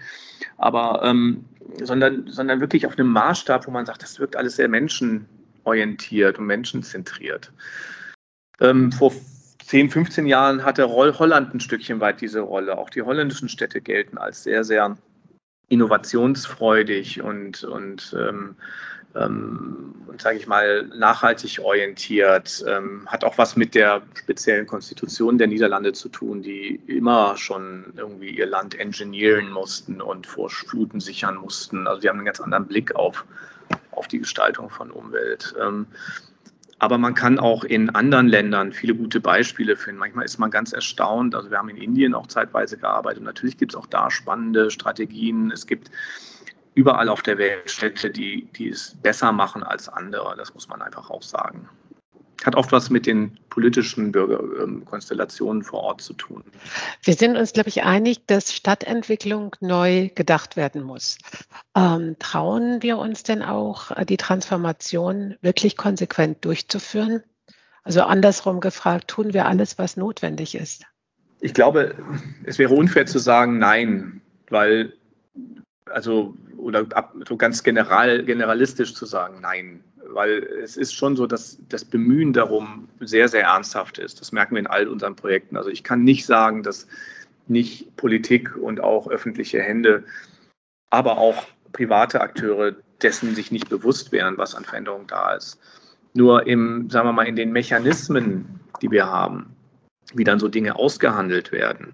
Aber, 0.57 1.01
ähm, 1.03 1.45
sondern, 1.83 2.25
sondern 2.27 2.61
wirklich 2.61 2.87
auf 2.87 2.97
einem 2.97 3.11
Maßstab, 3.11 3.67
wo 3.67 3.71
man 3.71 3.85
sagt, 3.85 4.01
das 4.01 4.19
wirkt 4.19 4.35
alles 4.35 4.55
sehr 4.55 4.69
menschenorientiert 4.69 6.39
und 6.39 6.47
menschenzentriert. 6.47 7.51
Ähm, 8.59 8.91
vor 8.91 9.13
10, 9.69 9.91
15 9.91 10.25
Jahren 10.25 10.63
hatte 10.63 10.89
Holland 10.89 11.53
ein 11.53 11.59
Stückchen 11.59 11.99
weit 11.99 12.21
diese 12.21 12.39
Rolle. 12.39 12.79
Auch 12.79 12.89
die 12.89 13.03
holländischen 13.03 13.49
Städte 13.49 13.81
gelten 13.81 14.17
als 14.17 14.41
sehr, 14.41 14.63
sehr 14.63 14.97
innovationsfreudig 15.67 17.21
und, 17.21 17.63
und, 17.65 18.15
ähm, 18.19 18.55
ähm, 19.13 19.93
und 20.07 20.19
sage 20.23 20.37
ich 20.37 20.47
mal, 20.47 20.87
nachhaltig 20.97 21.59
orientiert. 21.59 22.65
Ähm, 22.67 23.05
hat 23.05 23.23
auch 23.23 23.37
was 23.37 23.55
mit 23.55 23.75
der 23.75 24.01
speziellen 24.17 24.65
Konstitution 24.65 25.37
der 25.37 25.45
Niederlande 25.45 25.93
zu 25.93 26.09
tun, 26.09 26.41
die 26.41 26.81
immer 26.87 27.37
schon 27.37 27.93
irgendwie 27.95 28.31
ihr 28.31 28.47
Land 28.47 28.73
engineeren 28.73 29.51
mussten 29.51 30.01
und 30.01 30.25
vor 30.25 30.49
Fluten 30.49 30.99
sichern 30.99 31.35
mussten. 31.35 31.85
Also 31.85 32.01
die 32.01 32.09
haben 32.09 32.17
einen 32.17 32.25
ganz 32.25 32.39
anderen 32.39 32.65
Blick 32.65 32.95
auf, 32.95 33.23
auf 33.91 34.07
die 34.07 34.17
Gestaltung 34.17 34.71
von 34.71 34.89
Umwelt. 34.89 35.53
Aber 36.79 36.97
man 36.97 37.13
kann 37.13 37.39
auch 37.39 37.63
in 37.63 37.89
anderen 37.89 38.27
Ländern 38.27 38.71
viele 38.71 38.95
gute 38.95 39.19
Beispiele 39.19 39.75
finden. 39.75 39.99
Manchmal 39.99 40.25
ist 40.25 40.37
man 40.39 40.49
ganz 40.49 40.71
erstaunt. 40.71 41.35
Also 41.35 41.51
wir 41.51 41.57
haben 41.57 41.69
in 41.69 41.77
Indien 41.77 42.13
auch 42.13 42.27
zeitweise 42.27 42.77
gearbeitet. 42.77 43.19
Und 43.19 43.25
natürlich 43.25 43.57
gibt 43.57 43.73
es 43.73 43.75
auch 43.75 43.85
da 43.85 44.09
spannende 44.09 44.71
Strategien. 44.71 45.51
Es 45.51 45.67
gibt 45.67 45.91
überall 46.75 47.09
auf 47.09 47.21
der 47.21 47.37
Welt 47.37 47.69
Städte, 47.69 48.09
die, 48.09 48.47
die 48.55 48.69
es 48.69 48.95
besser 49.01 49.33
machen 49.33 49.63
als 49.63 49.89
andere. 49.89 50.35
Das 50.37 50.53
muss 50.53 50.69
man 50.69 50.81
einfach 50.81 51.09
auch 51.09 51.23
sagen 51.23 51.67
hat 52.45 52.55
oft 52.55 52.71
was 52.71 52.89
mit 52.89 53.05
den 53.05 53.37
politischen 53.49 54.11
Bürgerkonstellationen 54.11 55.63
vor 55.63 55.81
Ort 55.81 56.01
zu 56.01 56.13
tun. 56.13 56.43
Wir 57.03 57.13
sind 57.13 57.37
uns, 57.37 57.53
glaube 57.53 57.69
ich, 57.69 57.83
einig, 57.83 58.25
dass 58.27 58.53
Stadtentwicklung 58.53 59.55
neu 59.59 60.09
gedacht 60.09 60.55
werden 60.55 60.83
muss. 60.83 61.17
Ähm, 61.75 62.15
trauen 62.19 62.81
wir 62.81 62.97
uns 62.97 63.23
denn 63.23 63.43
auch, 63.43 63.91
die 64.05 64.17
Transformation 64.17 65.35
wirklich 65.41 65.75
konsequent 65.75 66.45
durchzuführen? 66.45 67.23
Also 67.83 68.03
andersrum 68.03 68.59
gefragt, 68.59 69.09
tun 69.09 69.33
wir 69.33 69.45
alles, 69.45 69.77
was 69.77 69.97
notwendig 69.97 70.55
ist? 70.55 70.85
Ich 71.41 71.53
glaube, 71.53 71.95
es 72.43 72.59
wäre 72.59 72.73
unfair 72.73 73.05
zu 73.05 73.19
sagen, 73.19 73.59
nein, 73.59 74.21
weil, 74.49 74.93
also, 75.85 76.35
oder 76.57 76.85
so 77.27 77.37
ganz 77.37 77.63
general, 77.63 78.23
generalistisch 78.25 78.93
zu 78.93 79.05
sagen, 79.05 79.39
nein 79.41 79.83
weil 80.13 80.43
es 80.63 80.77
ist 80.77 80.93
schon 80.93 81.15
so, 81.15 81.27
dass 81.27 81.57
das 81.69 81.85
Bemühen 81.85 82.33
darum 82.33 82.87
sehr, 82.99 83.27
sehr 83.27 83.43
ernsthaft 83.43 83.97
ist. 83.97 84.19
Das 84.19 84.31
merken 84.31 84.55
wir 84.55 84.59
in 84.59 84.67
all 84.67 84.87
unseren 84.87 85.15
Projekten. 85.15 85.57
Also 85.57 85.69
ich 85.69 85.83
kann 85.83 86.03
nicht 86.03 86.25
sagen, 86.25 86.63
dass 86.63 86.87
nicht 87.47 87.95
Politik 87.97 88.55
und 88.55 88.79
auch 88.79 89.07
öffentliche 89.07 89.61
Hände, 89.61 90.03
aber 90.89 91.17
auch 91.17 91.45
private 91.71 92.21
Akteure 92.21 92.75
dessen 93.01 93.35
sich 93.35 93.51
nicht 93.51 93.69
bewusst 93.69 94.11
wären, 94.11 94.37
was 94.37 94.55
an 94.55 94.65
Veränderung 94.65 95.07
da 95.07 95.33
ist. 95.33 95.59
Nur 96.13 96.47
im, 96.47 96.89
sagen 96.89 97.07
wir 97.07 97.13
mal, 97.13 97.27
in 97.27 97.35
den 97.35 97.51
Mechanismen, 97.51 98.59
die 98.81 98.91
wir 98.91 99.07
haben, 99.07 99.55
wie 100.13 100.23
dann 100.23 100.39
so 100.39 100.47
Dinge 100.47 100.75
ausgehandelt 100.75 101.51
werden 101.51 101.93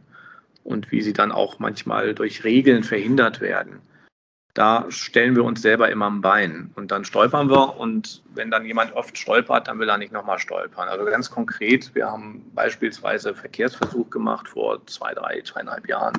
und 0.64 0.92
wie 0.92 1.02
sie 1.02 1.14
dann 1.14 1.32
auch 1.32 1.60
manchmal 1.60 2.16
durch 2.16 2.44
Regeln 2.44 2.84
verhindert 2.84 3.42
werden 3.42 3.82
da 4.56 4.86
stellen 4.90 5.36
wir 5.36 5.44
uns 5.44 5.62
selber 5.62 5.90
immer 5.92 6.06
am 6.06 6.22
Bein. 6.22 6.72
Und 6.76 6.90
dann 6.90 7.04
stolpern 7.04 7.50
wir 7.50 7.78
und 7.78 8.24
wenn 8.34 8.50
dann 8.50 8.66
jemand 8.66 8.94
oft 8.94 9.18
stolpert, 9.18 9.68
dann 9.68 9.80
will 9.80 9.90
er 9.90 9.98
nicht 9.98 10.14
nochmal 10.14 10.40
stolpern. 10.40 10.88
Also 10.88 11.06
ganz 11.06 11.30
konkret, 11.30 11.94
wir 11.94 12.08
haben 12.08 12.42
beispielsweise 12.56 13.36
Verkehrsversuch 13.36 14.10
gemacht 14.10 14.48
vor 14.48 14.86
zwei, 14.88 15.14
drei, 15.14 15.42
zweieinhalb 15.42 15.88
Jahren 15.90 16.14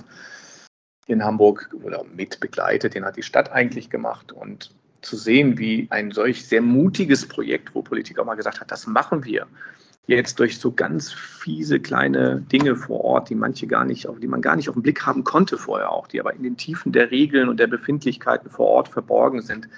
in 1.07 1.25
Hamburg 1.25 1.75
oder 1.83 2.05
mit 2.05 2.39
begleitet, 2.39 2.95
den 2.95 3.07
hat 3.07 3.17
die 3.17 3.23
Stadt 3.23 3.51
eigentlich 3.53 3.89
gemacht. 3.89 4.33
Und 4.33 4.71
zu 5.01 5.17
sehen, 5.17 5.57
wie 5.57 5.87
ein 5.91 6.11
solch 6.11 6.47
sehr 6.47 6.61
mutiges 6.61 7.27
Projekt, 7.27 7.75
wo 7.75 7.81
Politik 7.81 8.19
auch 8.19 8.27
mal 8.27 8.35
gesagt 8.35 8.61
hat, 8.61 8.71
das 8.71 8.87
machen 8.87 9.25
wir, 9.25 9.47
jetzt 10.07 10.39
durch 10.39 10.59
so 10.59 10.73
ganz 10.73 11.13
fiese 11.13 11.81
kleine 11.81 12.41
Dinge 12.41 12.77
vor 12.77 13.05
Ort, 13.05 13.31
die 13.31 13.35
manche 13.35 13.67
gar 13.67 13.85
nicht, 13.85 14.09
die 14.21 14.29
man 14.29 14.41
gar 14.41 14.57
nicht 14.57 14.69
auf 14.69 14.75
den 14.75 14.83
Blick 14.83 15.05
haben 15.05 15.25
konnte 15.25 15.59
vorher 15.59 15.91
auch, 15.91 16.07
die 16.07 16.21
aber 16.21 16.33
in 16.35 16.43
den 16.43 16.57
Tiefen 16.57 16.93
der 16.93 17.11
Regeln 17.11 17.49
und 17.49 17.59
der 17.59 17.67
Befindlichkeiten 17.67 18.51
vor 18.51 18.69
Ort 18.69 18.89
verborgen 18.89 19.43
sind, 19.43 19.69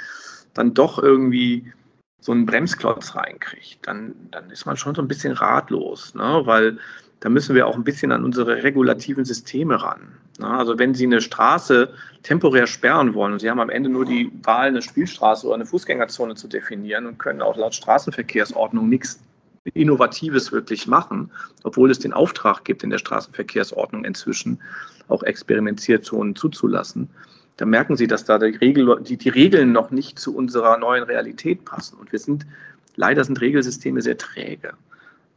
dann 0.54 0.74
doch 0.74 1.02
irgendwie 1.02 1.72
so 2.20 2.32
einen 2.32 2.46
Bremsklotz 2.46 3.14
reinkriegt, 3.14 3.86
dann, 3.86 4.14
dann 4.30 4.50
ist 4.50 4.66
man 4.66 4.76
schon 4.76 4.94
so 4.94 5.00
ein 5.00 5.08
bisschen 5.08 5.32
ratlos, 5.32 6.14
ne? 6.14 6.42
weil 6.44 6.78
da 7.20 7.28
müssen 7.28 7.54
wir 7.54 7.66
auch 7.66 7.74
ein 7.74 7.84
bisschen 7.84 8.12
an 8.12 8.24
unsere 8.24 8.62
regulativen 8.62 9.24
Systeme 9.24 9.82
ran. 9.82 10.12
Ne? 10.38 10.46
Also 10.46 10.78
wenn 10.78 10.94
Sie 10.94 11.06
eine 11.06 11.20
Straße 11.20 11.92
temporär 12.22 12.66
sperren 12.66 13.14
wollen 13.14 13.32
und 13.32 13.38
Sie 13.40 13.48
haben 13.48 13.60
am 13.60 13.70
Ende 13.70 13.88
nur 13.88 14.04
die 14.04 14.30
Wahl, 14.42 14.68
eine 14.68 14.82
Spielstraße 14.82 15.46
oder 15.46 15.56
eine 15.56 15.66
Fußgängerzone 15.66 16.34
zu 16.34 16.48
definieren 16.48 17.06
und 17.06 17.18
können 17.18 17.40
auch 17.40 17.56
laut 17.56 17.74
Straßenverkehrsordnung 17.74 18.88
nichts 18.88 19.20
Innovatives 19.64 20.52
wirklich 20.52 20.86
machen, 20.86 21.30
obwohl 21.62 21.90
es 21.90 21.98
den 21.98 22.12
Auftrag 22.12 22.64
gibt, 22.64 22.82
in 22.82 22.90
der 22.90 22.98
Straßenverkehrsordnung 22.98 24.04
inzwischen 24.04 24.60
auch 25.08 25.22
Experimentierzonen 25.22 26.36
zuzulassen. 26.36 27.08
Da 27.56 27.66
merken 27.66 27.96
Sie, 27.96 28.06
dass 28.06 28.24
da 28.24 28.38
die, 28.38 28.56
Regel, 28.56 29.00
die, 29.02 29.16
die 29.16 29.28
Regeln 29.28 29.72
noch 29.72 29.90
nicht 29.90 30.18
zu 30.18 30.34
unserer 30.34 30.78
neuen 30.78 31.02
Realität 31.02 31.64
passen. 31.64 31.98
Und 31.98 32.12
wir 32.12 32.18
sind, 32.18 32.46
leider 32.94 33.24
sind 33.24 33.40
Regelsysteme 33.40 34.00
sehr 34.00 34.16
träge. 34.16 34.74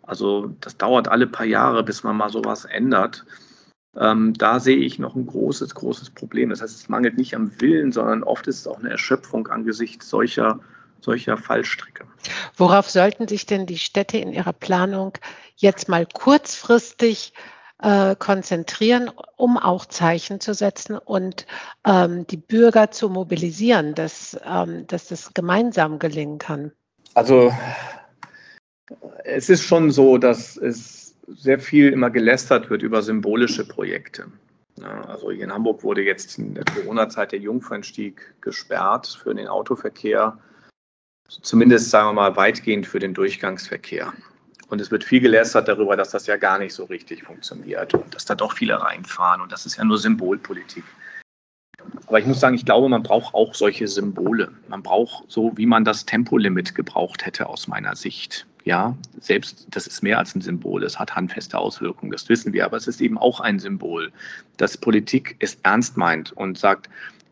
Also 0.04 0.54
das 0.62 0.78
dauert 0.78 1.08
alle 1.08 1.26
paar 1.26 1.46
Jahre, 1.46 1.84
bis 1.84 2.04
man 2.04 2.18
mal 2.18 2.30
sowas 2.30 2.66
ändert. 2.66 3.26
Ähm, 3.96 4.34
da 4.34 4.60
sehe 4.60 4.78
ich 4.78 5.00
noch 5.00 5.16
ein 5.16 5.26
großes, 5.26 5.74
großes 5.76 6.12
Problem. 6.12 6.50
Das 6.50 6.62
heißt, 6.62 6.76
es 6.76 6.90
mangelt 6.90 7.18
nicht 7.18 7.36
am 7.36 7.60
Willen, 7.60 7.92
sondern 7.92 8.24
oft 8.24 8.48
ist 8.48 8.60
es 8.60 8.68
auch 8.68 8.80
eine 8.80 8.90
Erschöpfung 8.90 9.48
angesichts 9.48 10.10
solcher 10.10 10.60
solcher 11.02 11.38
Fallstricke. 11.38 12.06
Worauf 12.56 12.90
sollten 12.90 13.28
sich 13.28 13.46
denn 13.46 13.66
die 13.66 13.78
Städte 13.78 14.18
in 14.18 14.32
ihrer 14.32 14.54
Planung 14.54 15.14
jetzt 15.56 15.90
mal 15.90 16.06
kurzfristig 16.06 17.34
äh, 17.82 18.16
konzentrieren, 18.16 19.10
um 19.38 19.58
auch 19.58 19.86
Zeichen 19.86 20.40
zu 20.40 20.54
setzen 20.54 20.98
und 20.98 21.48
ähm, 21.86 22.28
die 22.28 22.38
Bürger 22.38 22.92
zu 22.92 23.10
mobilisieren, 23.10 23.96
dass, 23.96 24.40
ähm, 24.46 24.86
dass 24.88 25.08
das 25.08 25.34
gemeinsam 25.34 26.00
gelingen 26.00 26.38
kann? 26.38 26.72
Also 27.16 27.52
es 29.24 29.50
ist 29.50 29.64
schon 29.64 29.92
so, 29.92 30.18
dass 30.18 30.58
es 30.58 31.16
sehr 31.28 31.60
viel 31.60 31.92
immer 31.92 32.10
gelästert 32.10 32.70
wird 32.70 32.84
über 32.84 33.02
symbolische 33.02 33.68
Projekte. 33.68 34.28
Ja, 34.80 35.02
also 35.06 35.32
hier 35.32 35.44
in 35.44 35.54
Hamburg 35.54 35.84
wurde 35.84 36.02
jetzt 36.02 36.38
in 36.38 36.54
der 36.56 36.66
Corona-Zeit 36.66 37.32
der 37.32 37.40
Jungfernstieg 37.40 38.34
gesperrt 38.42 39.20
für 39.22 39.34
den 39.34 39.48
Autoverkehr 39.48 40.38
zumindest 41.42 41.90
sagen 41.90 42.10
wir 42.10 42.14
mal 42.14 42.36
weitgehend 42.36 42.86
für 42.86 43.00
den 43.00 43.14
Durchgangsverkehr. 43.14 44.14
Und 44.70 44.80
es 44.80 44.90
wird 44.90 45.04
viel 45.04 45.20
gelästert 45.20 45.68
darüber, 45.68 45.98
dass 45.98 46.12
das 46.12 46.28
ja 46.28 46.38
gar 46.38 46.58
nicht 46.58 46.74
so 46.74 46.86
richtig 46.86 47.24
funktioniert 47.24 47.94
und 47.94 48.16
dass 48.16 48.26
da 48.26 48.36
doch 48.36 48.54
viele 48.54 48.82
reinfahren 48.82 49.42
und 49.42 49.52
das 49.52 49.66
ist 49.66 49.78
ja 49.78 49.84
nur 49.84 49.98
Symbolpolitik. 49.98 50.84
Aber 52.08 52.20
ich 52.20 52.26
muss 52.26 52.40
sagen, 52.40 52.56
ich 52.56 52.66
glaube, 52.66 52.90
man 52.90 53.04
braucht 53.04 53.34
auch 53.34 53.54
solche 53.54 53.88
Symbole. 53.88 54.52
Man 54.68 54.84
braucht 54.84 55.24
so, 55.30 55.52
wie 55.56 55.66
man 55.66 55.86
das 55.86 56.06
Tempolimit 56.06 56.76
gebraucht 56.76 57.26
hätte 57.26 57.48
aus 57.48 57.68
meiner 57.68 57.96
Sicht. 57.96 58.46
Ja, 58.64 58.96
selbst 59.20 59.66
das 59.72 59.88
ist 59.88 60.04
mehr 60.04 60.20
als 60.20 60.36
ein 60.36 60.42
Symbol. 60.42 60.84
Es 60.84 61.00
hat 61.00 61.16
handfeste 61.16 61.58
Auswirkungen, 61.58 62.12
das 62.12 62.30
wissen 62.30 62.54
wir. 62.54 62.66
Aber 62.66 62.78
es 62.78 62.88
ist 62.88 63.02
eben 63.02 63.18
auch 63.18 63.40
ein 63.40 63.60
Symbol, 63.60 64.12
dass 64.58 64.78
Politik 64.78 65.36
es 65.40 65.58
ernst 65.64 65.98
meint 65.98 66.32
und 66.34 66.58
sagt, 66.58 66.90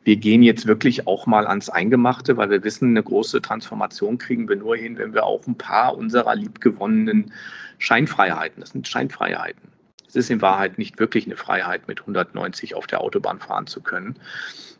wir 0.09 0.17
gehen 0.17 0.41
jetzt 0.41 0.65
wirklich 0.65 1.05
auch 1.05 1.27
mal 1.27 1.45
ans 1.45 1.69
Eingemachte, 1.69 2.35
weil 2.35 2.49
wir 2.49 2.63
wissen, 2.63 2.89
eine 2.89 3.03
große 3.03 3.43
Transformation 3.43 4.17
kriegen 4.17 4.49
wir 4.49 4.55
nur 4.55 4.75
hin, 4.75 4.97
wenn 4.97 5.13
wir 5.13 5.23
auch 5.23 5.45
ein 5.45 5.55
paar 5.55 5.95
unserer 5.95 6.33
liebgewonnenen 6.33 7.31
Scheinfreiheiten, 7.77 8.59
das 8.59 8.71
sind 8.71 8.87
Scheinfreiheiten. 8.87 9.69
Es 10.07 10.15
ist 10.15 10.31
in 10.31 10.41
Wahrheit 10.41 10.79
nicht 10.79 10.97
wirklich 10.97 11.27
eine 11.27 11.35
Freiheit, 11.35 11.87
mit 11.87 11.99
190 11.99 12.73
auf 12.73 12.87
der 12.87 13.01
Autobahn 13.01 13.37
fahren 13.39 13.67
zu 13.67 13.81
können, 13.81 14.15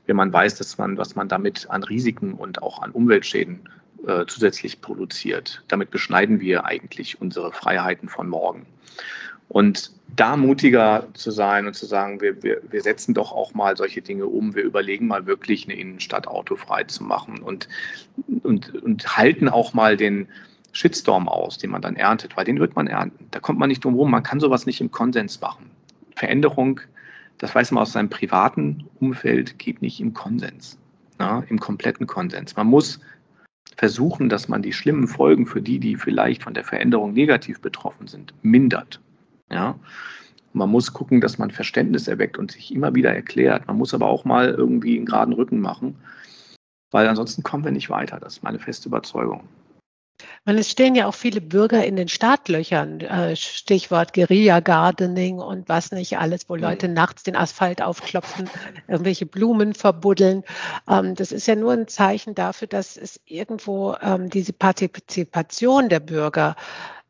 wenn 0.08 0.16
man 0.16 0.34
weiß, 0.34 0.56
dass 0.56 0.80
man, 0.80 0.98
was 0.98 1.16
man 1.16 1.28
damit 1.28 1.70
an 1.70 1.84
Risiken 1.84 2.34
und 2.34 2.64
auch 2.64 2.82
an 2.82 2.90
Umweltschäden 2.90 3.70
äh, 4.08 4.26
zusätzlich 4.28 4.82
produziert. 4.82 5.64
Damit 5.68 5.92
beschneiden 5.92 6.40
wir 6.40 6.66
eigentlich 6.66 7.22
unsere 7.22 7.52
Freiheiten 7.52 8.10
von 8.10 8.30
morgen. 8.30 8.66
Und 9.50 9.92
da 10.16 10.38
mutiger 10.38 11.08
zu 11.14 11.32
sein 11.32 11.66
und 11.66 11.74
zu 11.74 11.86
sagen, 11.88 12.22
wir, 12.22 12.42
wir, 12.44 12.62
wir 12.70 12.82
setzen 12.82 13.14
doch 13.14 13.32
auch 13.32 13.54
mal 13.54 13.76
solche 13.76 14.02
Dinge 14.02 14.28
um, 14.28 14.54
wir 14.54 14.64
überlegen 14.64 15.08
mal 15.08 15.26
wirklich 15.26 15.66
eine 15.66 15.78
Innenstadt 15.78 16.28
autofrei 16.28 16.84
zu 16.84 17.04
machen 17.04 17.40
und, 17.40 17.68
und, 18.44 18.76
und 18.84 19.18
halten 19.18 19.50
auch 19.50 19.74
mal 19.74 19.98
den 19.98 20.28
Shitstorm 20.72 21.28
aus, 21.28 21.58
den 21.58 21.72
man 21.72 21.82
dann 21.82 21.96
erntet, 21.96 22.38
weil 22.38 22.46
den 22.46 22.60
wird 22.60 22.76
man 22.76 22.88
ernten. 22.88 23.28
Da 23.32 23.40
kommt 23.40 23.58
man 23.58 23.70
nicht 23.70 23.84
drum 23.84 23.96
rum, 23.96 24.12
man 24.12 24.24
kann 24.24 24.40
sowas 24.40 24.68
nicht 24.68 24.82
im 24.82 24.92
Konsens 24.92 25.42
machen. 25.42 25.72
Veränderung, 26.16 26.80
das 27.40 27.56
weiß 27.56 27.72
man 27.72 27.82
aus 27.82 27.94
seinem 27.94 28.10
privaten 28.10 28.88
Umfeld, 29.00 29.58
geht 29.58 29.82
nicht 29.82 30.00
im 30.00 30.14
Konsens, 30.14 30.78
ja, 31.20 31.44
im 31.50 31.60
kompletten 31.60 32.06
Konsens. 32.06 32.56
Man 32.56 32.68
muss 32.68 33.00
versuchen, 33.78 34.30
dass 34.30 34.48
man 34.48 34.62
die 34.62 34.74
schlimmen 34.74 35.08
Folgen 35.08 35.46
für 35.46 35.62
die, 35.62 35.80
die 35.80 35.96
vielleicht 35.96 36.44
von 36.44 36.54
der 36.54 36.64
Veränderung 36.64 37.14
negativ 37.14 37.62
betroffen 37.62 38.08
sind, 38.08 38.34
mindert. 38.42 39.00
Ja? 39.52 39.80
Man 40.54 40.70
muss 40.70 40.94
gucken, 40.94 41.22
dass 41.22 41.38
man 41.38 41.52
Verständnis 41.52 42.08
erweckt 42.08 42.38
und 42.38 42.52
sich 42.52 42.74
immer 42.74 42.96
wieder 42.96 43.14
erklärt. 43.14 43.68
Man 43.68 43.78
muss 43.78 43.94
aber 43.94 44.08
auch 44.08 44.26
mal 44.26 44.50
irgendwie 44.50 44.98
einen 44.98 45.06
geraden 45.06 45.34
Rücken 45.34 45.60
machen, 45.60 45.96
weil 46.92 47.08
ansonsten 47.08 47.44
kommen 47.44 47.64
wir 47.64 47.72
nicht 47.72 47.90
weiter. 47.90 48.20
Das 48.20 48.38
ist 48.38 48.44
meine 48.44 48.60
feste 48.60 48.90
Überzeugung. 48.90 49.48
Man, 50.46 50.58
es 50.58 50.70
stehen 50.70 50.96
ja 50.96 51.08
auch 51.08 51.16
viele 51.16 51.42
Bürger 51.42 51.86
in 51.86 51.96
den 51.96 52.08
Startlöchern, 52.08 53.02
äh, 53.02 53.36
Stichwort 53.36 54.14
Guerilla-Gardening 54.14 55.40
und 55.40 55.70
was 55.70 55.92
nicht 55.92 56.18
alles, 56.18 56.50
wo 56.50 56.56
Leute 56.56 56.88
mhm. 56.88 56.94
nachts 56.94 57.24
den 57.24 57.36
Asphalt 57.36 57.82
aufklopfen, 57.82 58.50
irgendwelche 58.88 59.26
Blumen 59.26 59.74
verbuddeln. 59.74 60.44
Ähm, 60.90 61.16
das 61.16 61.32
ist 61.32 61.48
ja 61.48 61.56
nur 61.56 61.74
ein 61.74 61.88
Zeichen 61.88 62.36
dafür, 62.36 62.68
dass 62.68 62.98
es 62.98 63.20
irgendwo 63.26 63.96
ähm, 64.02 64.30
diese 64.30 64.54
Partizipation 64.54 65.90
der 65.90 66.00
Bürger 66.00 66.56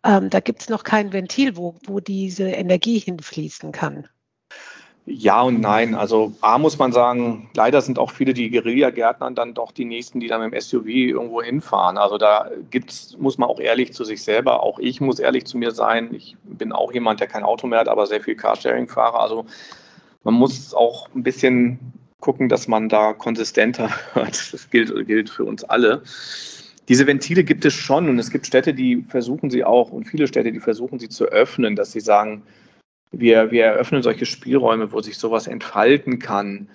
ähm, 0.03 0.29
da 0.29 0.39
gibt 0.39 0.61
es 0.61 0.69
noch 0.69 0.83
kein 0.83 1.11
Ventil, 1.11 1.57
wo, 1.57 1.75
wo 1.85 1.99
diese 1.99 2.49
Energie 2.49 2.99
hinfließen 2.99 3.71
kann. 3.71 4.07
Ja 5.11 5.41
und 5.41 5.59
nein. 5.59 5.95
Also 5.95 6.33
A 6.41 6.59
muss 6.59 6.77
man 6.77 6.91
sagen, 6.91 7.49
leider 7.55 7.81
sind 7.81 7.97
auch 7.97 8.11
viele 8.11 8.33
die 8.33 8.51
Guerilla-Gärtner 8.51 9.31
dann 9.31 9.55
doch 9.55 9.71
die 9.71 9.85
nächsten, 9.85 10.19
die 10.19 10.27
dann 10.27 10.41
mit 10.41 10.53
dem 10.53 10.61
SUV 10.61 10.85
irgendwo 10.85 11.41
hinfahren. 11.41 11.97
Also 11.97 12.19
da 12.19 12.51
gibt's, 12.69 13.17
muss 13.17 13.39
man 13.39 13.49
auch 13.49 13.59
ehrlich 13.59 13.91
zu 13.93 14.03
sich 14.03 14.23
selber, 14.23 14.61
auch 14.61 14.77
ich 14.77 15.01
muss 15.01 15.17
ehrlich 15.17 15.45
zu 15.45 15.57
mir 15.57 15.71
sein. 15.71 16.13
Ich 16.13 16.37
bin 16.43 16.71
auch 16.71 16.93
jemand, 16.93 17.19
der 17.19 17.27
kein 17.27 17.43
Auto 17.43 17.65
mehr 17.65 17.79
hat, 17.79 17.87
aber 17.87 18.05
sehr 18.05 18.21
viel 18.21 18.35
Carsharing 18.35 18.87
fahre. 18.87 19.19
Also 19.19 19.47
man 20.23 20.35
muss 20.35 20.75
auch 20.75 21.09
ein 21.15 21.23
bisschen 21.23 21.79
gucken, 22.19 22.47
dass 22.47 22.67
man 22.67 22.87
da 22.87 23.13
konsistenter 23.13 23.89
hört. 24.13 24.53
Das 24.53 24.69
gilt, 24.69 25.07
gilt 25.07 25.31
für 25.31 25.43
uns 25.43 25.63
alle 25.63 26.03
diese 26.87 27.05
Ventile 27.05 27.43
gibt 27.43 27.65
es 27.65 27.75
schon 27.75 28.09
und 28.09 28.17
es 28.17 28.31
gibt 28.31 28.47
Städte, 28.47 28.73
die 28.73 29.05
versuchen 29.07 29.51
sie 29.51 29.63
auch 29.63 29.91
und 29.91 30.05
viele 30.05 30.27
Städte, 30.27 30.51
die 30.51 30.59
versuchen 30.59 30.97
sie 30.97 31.07
zu 31.07 31.25
öffnen, 31.25 31.75
dass 31.75 31.91
sie 31.91 31.99
sagen, 31.99 32.41
wir, 33.11 33.51
wir 33.51 33.65
eröffnen 33.65 34.03
solche 34.03 34.25
Spielräume, 34.25 34.91
wo 34.91 35.01
sich 35.01 35.17
sowas 35.17 35.47
entfalten 35.47 36.19
kann. 36.19 36.69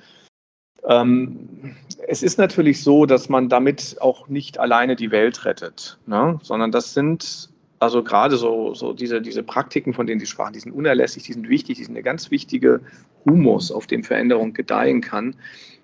Ähm, 0.86 1.76
es 2.06 2.22
ist 2.22 2.38
natürlich 2.38 2.82
so, 2.82 3.06
dass 3.06 3.28
man 3.28 3.48
damit 3.48 3.96
auch 4.00 4.28
nicht 4.28 4.58
alleine 4.58 4.96
die 4.96 5.10
Welt 5.10 5.44
rettet, 5.44 5.98
ne? 6.06 6.38
sondern 6.42 6.72
das 6.72 6.92
sind 6.92 7.48
also 7.78 8.02
gerade 8.02 8.36
so, 8.36 8.74
so 8.74 8.92
diese, 8.92 9.20
diese 9.20 9.42
Praktiken, 9.42 9.92
von 9.92 10.06
denen 10.06 10.20
Sie 10.20 10.26
sprachen, 10.26 10.52
die 10.52 10.60
sind 10.60 10.72
unerlässlich, 10.72 11.24
die 11.24 11.32
sind 11.32 11.48
wichtig, 11.48 11.76
die 11.78 11.84
sind 11.84 11.94
eine 11.94 12.02
ganz 12.02 12.30
wichtige 12.30 12.80
Humus, 13.24 13.70
auf 13.70 13.86
dem 13.86 14.04
Veränderung 14.04 14.52
gedeihen 14.54 15.00
kann. 15.00 15.36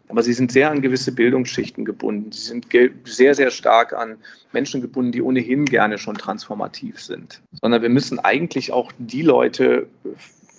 Aber 0.08 0.24
sie 0.24 0.32
sind 0.32 0.50
sehr 0.50 0.70
an 0.72 0.82
gewisse 0.82 1.12
Bildungsschichten 1.12 1.84
gebunden. 1.84 2.32
Sie 2.32 2.40
sind 2.40 2.66
sehr, 3.04 3.34
sehr 3.36 3.50
stark 3.52 3.92
an 3.92 4.16
Menschen 4.52 4.80
gebunden, 4.80 5.12
die 5.12 5.22
ohnehin 5.22 5.66
gerne 5.66 5.98
schon 5.98 6.16
transformativ 6.16 7.00
sind. 7.00 7.40
Sondern 7.60 7.80
wir 7.82 7.90
müssen 7.90 8.18
eigentlich 8.18 8.72
auch 8.72 8.90
die 8.98 9.22
Leute 9.22 9.86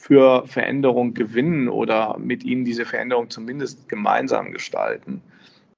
für 0.02 0.48
Veränderung 0.48 1.14
gewinnen 1.14 1.70
oder 1.70 2.18
mit 2.18 2.44
ihnen 2.44 2.66
diese 2.66 2.86
Veränderung 2.86 3.30
zumindest 3.30 3.88
gemeinsam 3.88 4.52
gestalten, 4.52 5.22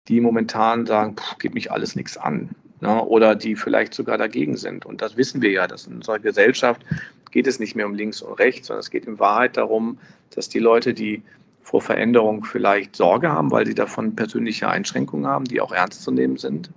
die 0.07 0.21
momentan 0.21 0.85
sagen, 0.85 1.17
geht 1.39 1.53
mich 1.53 1.73
alles 1.73 1.97
nichts 1.97 2.15
an. 2.15 2.51
Ne? 2.79 3.03
Oder 3.03 3.35
die 3.35 3.57
vielleicht 3.57 3.93
sogar 3.93 4.17
dagegen 4.17 4.55
sind. 4.55 4.85
Und 4.85 5.01
das 5.01 5.17
wissen 5.17 5.41
wir 5.41 5.51
ja, 5.51 5.67
dass 5.67 5.87
in 5.87 5.95
unserer 5.95 6.19
Gesellschaft 6.19 6.85
geht 7.31 7.47
es 7.47 7.59
nicht 7.59 7.75
mehr 7.75 7.85
um 7.85 7.95
links 7.95 8.21
und 8.21 8.39
rechts, 8.39 8.67
sondern 8.67 8.79
es 8.79 8.91
geht 8.91 9.05
in 9.05 9.19
Wahrheit 9.19 9.57
darum, 9.57 9.97
dass 10.33 10.47
die 10.47 10.59
Leute, 10.59 10.93
die 10.93 11.21
vor 11.61 11.81
Veränderung 11.81 12.45
vielleicht 12.45 12.95
Sorge 12.95 13.29
haben, 13.29 13.51
weil 13.51 13.65
sie 13.65 13.75
davon 13.75 14.15
persönliche 14.15 14.69
Einschränkungen 14.69 15.27
haben, 15.27 15.45
die 15.45 15.59
auch 15.59 15.73
ernst 15.73 16.01
zu 16.01 16.11
nehmen 16.11 16.37
sind, 16.37 16.69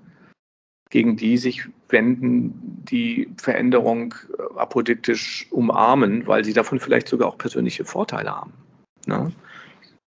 gegen 0.91 1.17
die 1.17 1.37
sich 1.37 1.65
wenden, 1.89 2.83
die 2.89 3.29
Veränderung 3.37 4.15
äh, 4.39 4.59
apodiktisch 4.59 5.47
umarmen, 5.51 6.27
weil 6.27 6.45
sie 6.45 6.53
davon 6.53 6.79
vielleicht 6.79 7.09
sogar 7.09 7.29
auch 7.29 7.39
persönliche 7.39 7.85
Vorteile 7.85 8.31
haben. 8.31 8.53
Ne? 9.07 9.33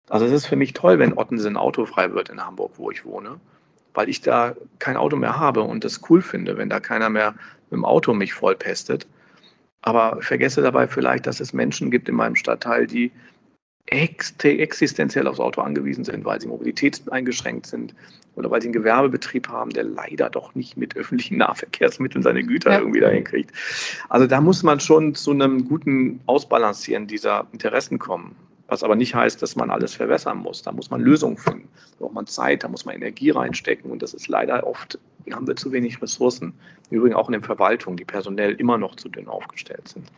Also 0.08 0.26
es 0.26 0.32
ist 0.32 0.46
für 0.46 0.56
mich 0.56 0.72
toll, 0.72 0.98
wenn 0.98 1.16
Ottensen 1.16 1.56
autofrei 1.56 2.12
wird 2.12 2.28
in 2.28 2.44
Hamburg, 2.44 2.72
wo 2.76 2.90
ich 2.90 3.04
wohne, 3.04 3.40
weil 3.94 4.08
ich 4.08 4.20
da 4.20 4.54
kein 4.78 4.96
Auto 4.96 5.16
mehr 5.16 5.38
habe 5.38 5.62
und 5.62 5.84
das 5.84 6.00
cool 6.10 6.20
finde, 6.20 6.58
wenn 6.58 6.68
da 6.68 6.80
keiner 6.80 7.08
mehr 7.08 7.32
mit 7.70 7.78
dem 7.78 7.84
Auto 7.84 8.12
mich 8.12 8.34
vollpestet. 8.34 9.06
Aber 9.82 10.20
vergesse 10.22 10.62
dabei 10.62 10.88
vielleicht, 10.88 11.26
dass 11.26 11.40
es 11.40 11.52
Menschen 11.52 11.90
gibt 11.90 12.08
in 12.08 12.14
meinem 12.14 12.36
Stadtteil, 12.36 12.86
die 12.86 13.12
existenziell 13.86 15.26
aufs 15.26 15.40
Auto 15.40 15.60
angewiesen 15.60 16.04
sind, 16.04 16.24
weil 16.24 16.40
sie 16.40 16.48
mobilitätseingeschränkt 16.48 17.66
sind 17.66 17.94
oder 18.34 18.50
weil 18.50 18.60
sie 18.60 18.68
einen 18.68 18.72
Gewerbebetrieb 18.72 19.48
haben, 19.48 19.70
der 19.70 19.84
leider 19.84 20.30
doch 20.30 20.54
nicht 20.54 20.76
mit 20.76 20.96
öffentlichen 20.96 21.36
Nahverkehrsmitteln 21.38 22.22
seine 22.22 22.44
Güter 22.44 22.72
ja. 22.72 22.78
irgendwie 22.78 23.00
dahin 23.00 23.24
kriegt. 23.24 23.52
Also 24.08 24.26
da 24.26 24.40
muss 24.40 24.62
man 24.62 24.80
schon 24.80 25.14
zu 25.14 25.32
einem 25.32 25.68
guten 25.68 26.20
Ausbalancieren 26.26 27.06
dieser 27.06 27.46
Interessen 27.52 27.98
kommen. 27.98 28.34
Was 28.66 28.82
aber 28.82 28.96
nicht 28.96 29.14
heißt, 29.14 29.42
dass 29.42 29.56
man 29.56 29.70
alles 29.70 29.94
verwässern 29.94 30.38
muss. 30.38 30.62
Da 30.62 30.72
muss 30.72 30.90
man 30.90 31.02
Lösungen 31.02 31.36
finden. 31.36 31.68
Da 31.92 32.06
braucht 32.06 32.14
man 32.14 32.26
Zeit, 32.26 32.64
da 32.64 32.68
muss 32.68 32.86
man 32.86 32.94
Energie 32.94 33.30
reinstecken. 33.30 33.90
Und 33.90 34.02
das 34.02 34.14
ist 34.14 34.26
leider 34.26 34.66
oft, 34.66 34.98
haben 35.30 35.46
wir 35.46 35.54
zu 35.54 35.70
wenig 35.70 36.00
Ressourcen. 36.00 36.54
Übrigens 36.90 37.16
auch 37.16 37.28
in 37.28 37.32
der 37.32 37.42
Verwaltung, 37.42 37.96
die 37.96 38.06
personell 38.06 38.54
immer 38.54 38.78
noch 38.78 38.96
zu 38.96 39.10
dünn 39.10 39.28
aufgestellt 39.28 39.88
sind. 39.88 40.10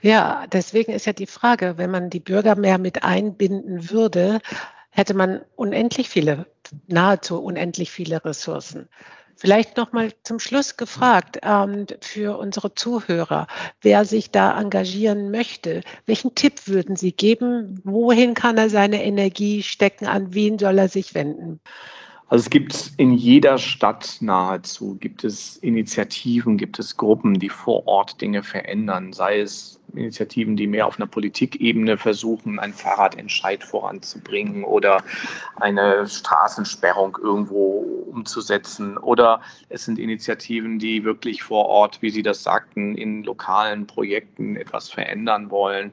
Ja, 0.00 0.46
deswegen 0.52 0.92
ist 0.92 1.06
ja 1.06 1.12
die 1.12 1.26
Frage, 1.26 1.74
wenn 1.78 1.90
man 1.90 2.10
die 2.10 2.20
Bürger 2.20 2.56
mehr 2.56 2.78
mit 2.78 3.02
einbinden 3.02 3.90
würde, 3.90 4.40
hätte 4.90 5.14
man 5.14 5.42
unendlich 5.56 6.08
viele, 6.08 6.46
nahezu 6.86 7.42
unendlich 7.42 7.90
viele 7.90 8.24
Ressourcen. 8.24 8.88
Vielleicht 9.36 9.76
noch 9.76 9.92
mal 9.92 10.12
zum 10.22 10.38
Schluss 10.38 10.76
gefragt 10.76 11.38
ähm, 11.42 11.86
für 12.00 12.38
unsere 12.38 12.74
Zuhörer, 12.74 13.46
wer 13.80 14.04
sich 14.04 14.30
da 14.30 14.56
engagieren 14.60 15.30
möchte. 15.30 15.80
Welchen 16.06 16.34
Tipp 16.34 16.68
würden 16.68 16.96
Sie 16.96 17.12
geben? 17.12 17.80
Wohin 17.82 18.34
kann 18.34 18.58
er 18.58 18.70
seine 18.70 19.02
Energie 19.02 19.62
stecken? 19.62 20.06
An 20.06 20.34
wen 20.34 20.58
soll 20.58 20.78
er 20.78 20.88
sich 20.88 21.14
wenden? 21.14 21.60
Also 22.32 22.44
es 22.44 22.50
gibt 22.50 22.92
in 22.96 23.12
jeder 23.12 23.58
Stadt 23.58 24.16
nahezu, 24.20 24.96
gibt 24.98 25.22
es 25.22 25.58
Initiativen, 25.58 26.56
gibt 26.56 26.78
es 26.78 26.96
Gruppen, 26.96 27.38
die 27.38 27.50
vor 27.50 27.86
Ort 27.86 28.22
Dinge 28.22 28.42
verändern, 28.42 29.12
sei 29.12 29.40
es 29.40 29.78
Initiativen, 29.92 30.56
die 30.56 30.66
mehr 30.66 30.86
auf 30.86 30.98
einer 30.98 31.06
Politikebene 31.06 31.98
versuchen, 31.98 32.58
einen 32.58 32.72
Fahrradentscheid 32.72 33.62
voranzubringen 33.62 34.64
oder 34.64 35.04
eine 35.56 36.08
Straßensperrung 36.08 37.18
irgendwo 37.22 38.06
umzusetzen. 38.10 38.96
Oder 38.96 39.42
es 39.68 39.84
sind 39.84 39.98
Initiativen, 39.98 40.78
die 40.78 41.04
wirklich 41.04 41.42
vor 41.42 41.66
Ort, 41.66 42.00
wie 42.00 42.08
Sie 42.08 42.22
das 42.22 42.42
sagten, 42.42 42.94
in 42.94 43.24
lokalen 43.24 43.86
Projekten 43.86 44.56
etwas 44.56 44.88
verändern 44.88 45.50
wollen. 45.50 45.92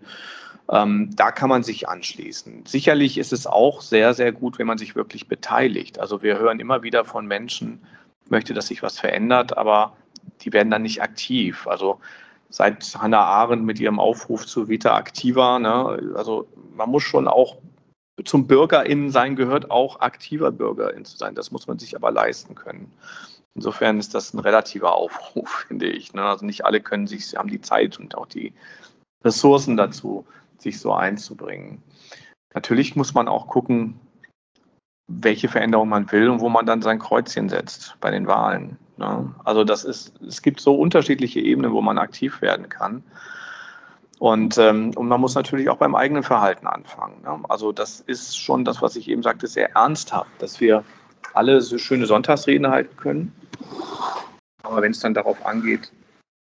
Ähm, 0.71 1.09
da 1.15 1.31
kann 1.31 1.49
man 1.49 1.63
sich 1.63 1.89
anschließen. 1.89 2.65
Sicherlich 2.65 3.17
ist 3.17 3.33
es 3.33 3.47
auch 3.47 3.81
sehr, 3.81 4.13
sehr 4.13 4.31
gut, 4.31 4.59
wenn 4.59 4.67
man 4.67 4.77
sich 4.77 4.95
wirklich 4.95 5.27
beteiligt. 5.27 5.99
Also 5.99 6.21
wir 6.21 6.37
hören 6.37 6.59
immer 6.59 6.83
wieder 6.83 7.05
von 7.05 7.25
Menschen, 7.25 7.81
möchte, 8.29 8.53
dass 8.53 8.67
sich 8.67 8.83
was 8.83 8.99
verändert, 8.99 9.57
aber 9.57 9.95
die 10.41 10.53
werden 10.53 10.69
dann 10.69 10.83
nicht 10.83 11.01
aktiv. 11.01 11.67
Also 11.67 11.99
seit 12.49 12.95
Hannah 12.97 13.23
Arendt 13.23 13.65
mit 13.65 13.79
ihrem 13.79 13.99
Aufruf 13.99 14.45
zu 14.45 14.67
Vita 14.67 14.97
Activa, 14.97 15.57
ne, 15.57 16.13
also 16.15 16.47
man 16.75 16.89
muss 16.89 17.03
schon 17.03 17.27
auch 17.27 17.57
zum 18.25 18.47
BürgerInnen 18.47 19.11
sein, 19.11 19.35
gehört 19.35 19.71
auch 19.71 20.01
aktiver 20.01 20.51
BürgerIn 20.51 21.05
zu 21.05 21.17
sein. 21.17 21.35
Das 21.35 21.51
muss 21.51 21.67
man 21.67 21.79
sich 21.79 21.95
aber 21.95 22.11
leisten 22.11 22.53
können. 22.53 22.91
Insofern 23.55 23.97
ist 23.97 24.13
das 24.13 24.33
ein 24.33 24.39
relativer 24.39 24.93
Aufruf, 24.93 25.49
finde 25.67 25.87
ich. 25.87 26.13
Ne? 26.13 26.23
Also 26.23 26.45
nicht 26.45 26.65
alle 26.65 26.81
können 26.81 27.07
sich, 27.07 27.35
haben 27.35 27.49
die 27.49 27.61
Zeit 27.61 27.99
und 27.99 28.15
auch 28.15 28.27
die 28.27 28.53
Ressourcen 29.23 29.77
dazu 29.77 30.25
sich 30.61 30.79
so 30.79 30.93
einzubringen. 30.93 31.81
Natürlich 32.53 32.95
muss 32.95 33.13
man 33.13 33.27
auch 33.27 33.47
gucken, 33.47 33.99
welche 35.07 35.47
Veränderung 35.47 35.89
man 35.89 36.11
will 36.11 36.29
und 36.29 36.39
wo 36.39 36.49
man 36.49 36.65
dann 36.65 36.81
sein 36.81 36.99
Kreuzchen 36.99 37.49
setzt 37.49 37.95
bei 37.99 38.11
den 38.11 38.27
Wahlen. 38.27 38.77
Ne? 38.97 39.33
Also 39.43 39.63
das 39.63 39.83
ist, 39.83 40.13
es 40.21 40.41
gibt 40.41 40.59
so 40.59 40.75
unterschiedliche 40.75 41.39
Ebenen, 41.39 41.71
wo 41.71 41.81
man 41.81 41.97
aktiv 41.97 42.41
werden 42.41 42.69
kann. 42.69 43.03
Und, 44.19 44.57
ähm, 44.57 44.91
und 44.95 45.07
man 45.07 45.21
muss 45.21 45.33
natürlich 45.33 45.69
auch 45.69 45.77
beim 45.77 45.95
eigenen 45.95 46.23
Verhalten 46.23 46.67
anfangen. 46.67 47.21
Ne? 47.23 47.39
Also 47.47 47.71
das 47.71 48.01
ist 48.01 48.37
schon 48.37 48.65
das, 48.65 48.81
was 48.81 48.95
ich 48.95 49.07
eben 49.07 49.23
sagte, 49.23 49.47
sehr 49.47 49.71
ernsthaft, 49.75 50.29
dass 50.39 50.59
wir 50.59 50.83
alle 51.33 51.61
so 51.61 51.77
schöne 51.77 52.05
Sonntagsreden 52.05 52.67
halten 52.67 52.95
können. 52.97 53.33
Aber 54.63 54.81
wenn 54.81 54.91
es 54.91 54.99
dann 54.99 55.13
darauf 55.13 55.43
angeht, 55.45 55.91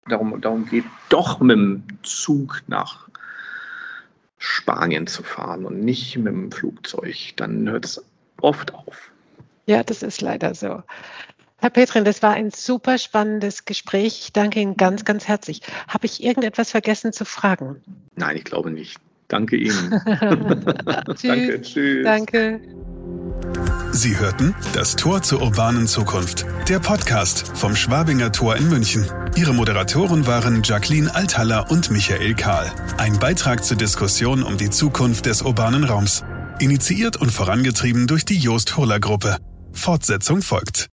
darum, 0.07 0.41
darum 0.41 0.65
geht, 0.65 0.85
doch 1.09 1.39
mit 1.39 1.57
dem 1.57 1.83
Zug 2.03 2.63
nach 2.67 3.07
Spanien 4.37 5.07
zu 5.07 5.23
fahren 5.23 5.65
und 5.65 5.79
nicht 5.79 6.17
mit 6.17 6.27
dem 6.27 6.51
Flugzeug, 6.51 7.33
dann 7.35 7.69
hört 7.69 7.85
es 7.85 8.03
oft 8.41 8.73
auf. 8.73 9.11
Ja, 9.65 9.83
das 9.83 10.03
ist 10.03 10.21
leider 10.21 10.53
so. 10.55 10.83
Herr 11.59 11.71
Petrin, 11.71 12.05
das 12.05 12.21
war 12.21 12.33
ein 12.33 12.51
super 12.51 12.99
spannendes 12.99 13.65
Gespräch. 13.65 14.19
Ich 14.25 14.33
danke 14.33 14.59
Ihnen 14.59 14.77
ganz, 14.77 15.05
ganz 15.05 15.27
herzlich. 15.27 15.61
Habe 15.87 16.05
ich 16.05 16.23
irgendetwas 16.23 16.69
vergessen 16.71 17.13
zu 17.13 17.25
fragen? 17.25 17.81
Nein, 18.15 18.37
ich 18.37 18.43
glaube 18.43 18.69
nicht. 18.69 18.99
Danke 19.27 19.57
Ihnen. 19.57 19.91
tschüss. 21.15 21.21
Danke, 21.21 21.61
tschüss. 21.61 22.03
Danke. 22.05 22.61
Sie 23.97 24.19
hörten 24.19 24.53
das 24.73 24.95
Tor 24.95 25.23
zur 25.23 25.41
urbanen 25.41 25.87
Zukunft, 25.87 26.45
der 26.69 26.79
Podcast 26.79 27.51
vom 27.55 27.75
Schwabinger 27.75 28.31
Tor 28.31 28.55
in 28.55 28.69
München. 28.69 29.07
Ihre 29.35 29.55
Moderatoren 29.55 30.27
waren 30.27 30.61
Jacqueline 30.61 31.13
Althaller 31.15 31.71
und 31.71 31.89
Michael 31.89 32.35
Kahl. 32.35 32.71
Ein 32.97 33.17
Beitrag 33.17 33.65
zur 33.65 33.75
Diskussion 33.75 34.43
um 34.43 34.55
die 34.55 34.69
Zukunft 34.69 35.25
des 35.25 35.41
urbanen 35.41 35.83
Raums. 35.83 36.23
Initiiert 36.59 37.17
und 37.17 37.31
vorangetrieben 37.31 38.05
durch 38.05 38.23
die 38.23 38.37
Jost 38.37 38.77
Hurler 38.77 38.99
Gruppe. 38.99 39.37
Fortsetzung 39.71 40.43
folgt. 40.43 40.89